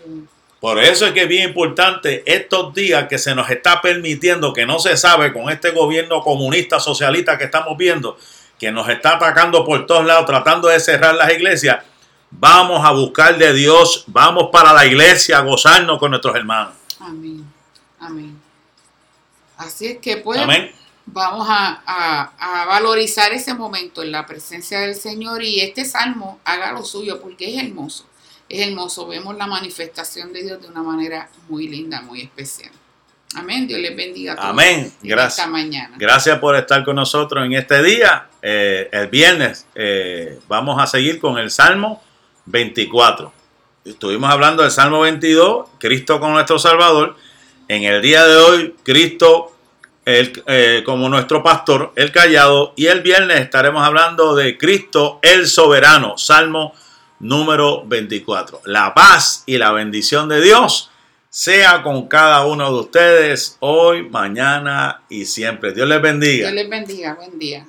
[0.64, 4.64] Por eso es que es bien importante estos días que se nos está permitiendo, que
[4.64, 8.16] no se sabe con este gobierno comunista, socialista que estamos viendo,
[8.58, 11.84] que nos está atacando por todos lados, tratando de cerrar las iglesias.
[12.30, 16.72] Vamos a buscar de Dios, vamos para la iglesia a gozarnos con nuestros hermanos.
[16.98, 17.44] Amén.
[18.00, 18.40] Amén.
[19.58, 20.72] Así es que pues Amén.
[21.04, 26.40] vamos a, a- a valorizar ese momento en la presencia del Señor y este salmo
[26.42, 28.06] haga lo suyo porque es hermoso.
[28.54, 29.08] Es hermoso.
[29.08, 32.70] Vemos la manifestación de Dios de una manera muy linda, muy especial.
[33.34, 33.66] Amén.
[33.66, 34.50] Dios les bendiga a todos.
[34.50, 34.92] Amén.
[35.02, 35.38] Gracias.
[35.38, 35.96] Esta mañana.
[35.98, 38.28] Gracias por estar con nosotros en este día.
[38.40, 42.00] Eh, el viernes eh, vamos a seguir con el Salmo
[42.46, 43.32] 24.
[43.86, 47.16] Estuvimos hablando del Salmo 22, Cristo como nuestro Salvador.
[47.66, 49.52] En el día de hoy, Cristo
[50.04, 52.72] el, eh, como nuestro pastor, el callado.
[52.76, 56.72] Y el viernes estaremos hablando de Cristo el soberano, Salmo
[57.24, 58.60] número 24.
[58.66, 60.90] La paz y la bendición de Dios
[61.30, 65.72] sea con cada uno de ustedes hoy, mañana y siempre.
[65.72, 66.50] Dios les bendiga.
[66.50, 67.14] Dios les bendiga.
[67.14, 67.66] Buen día.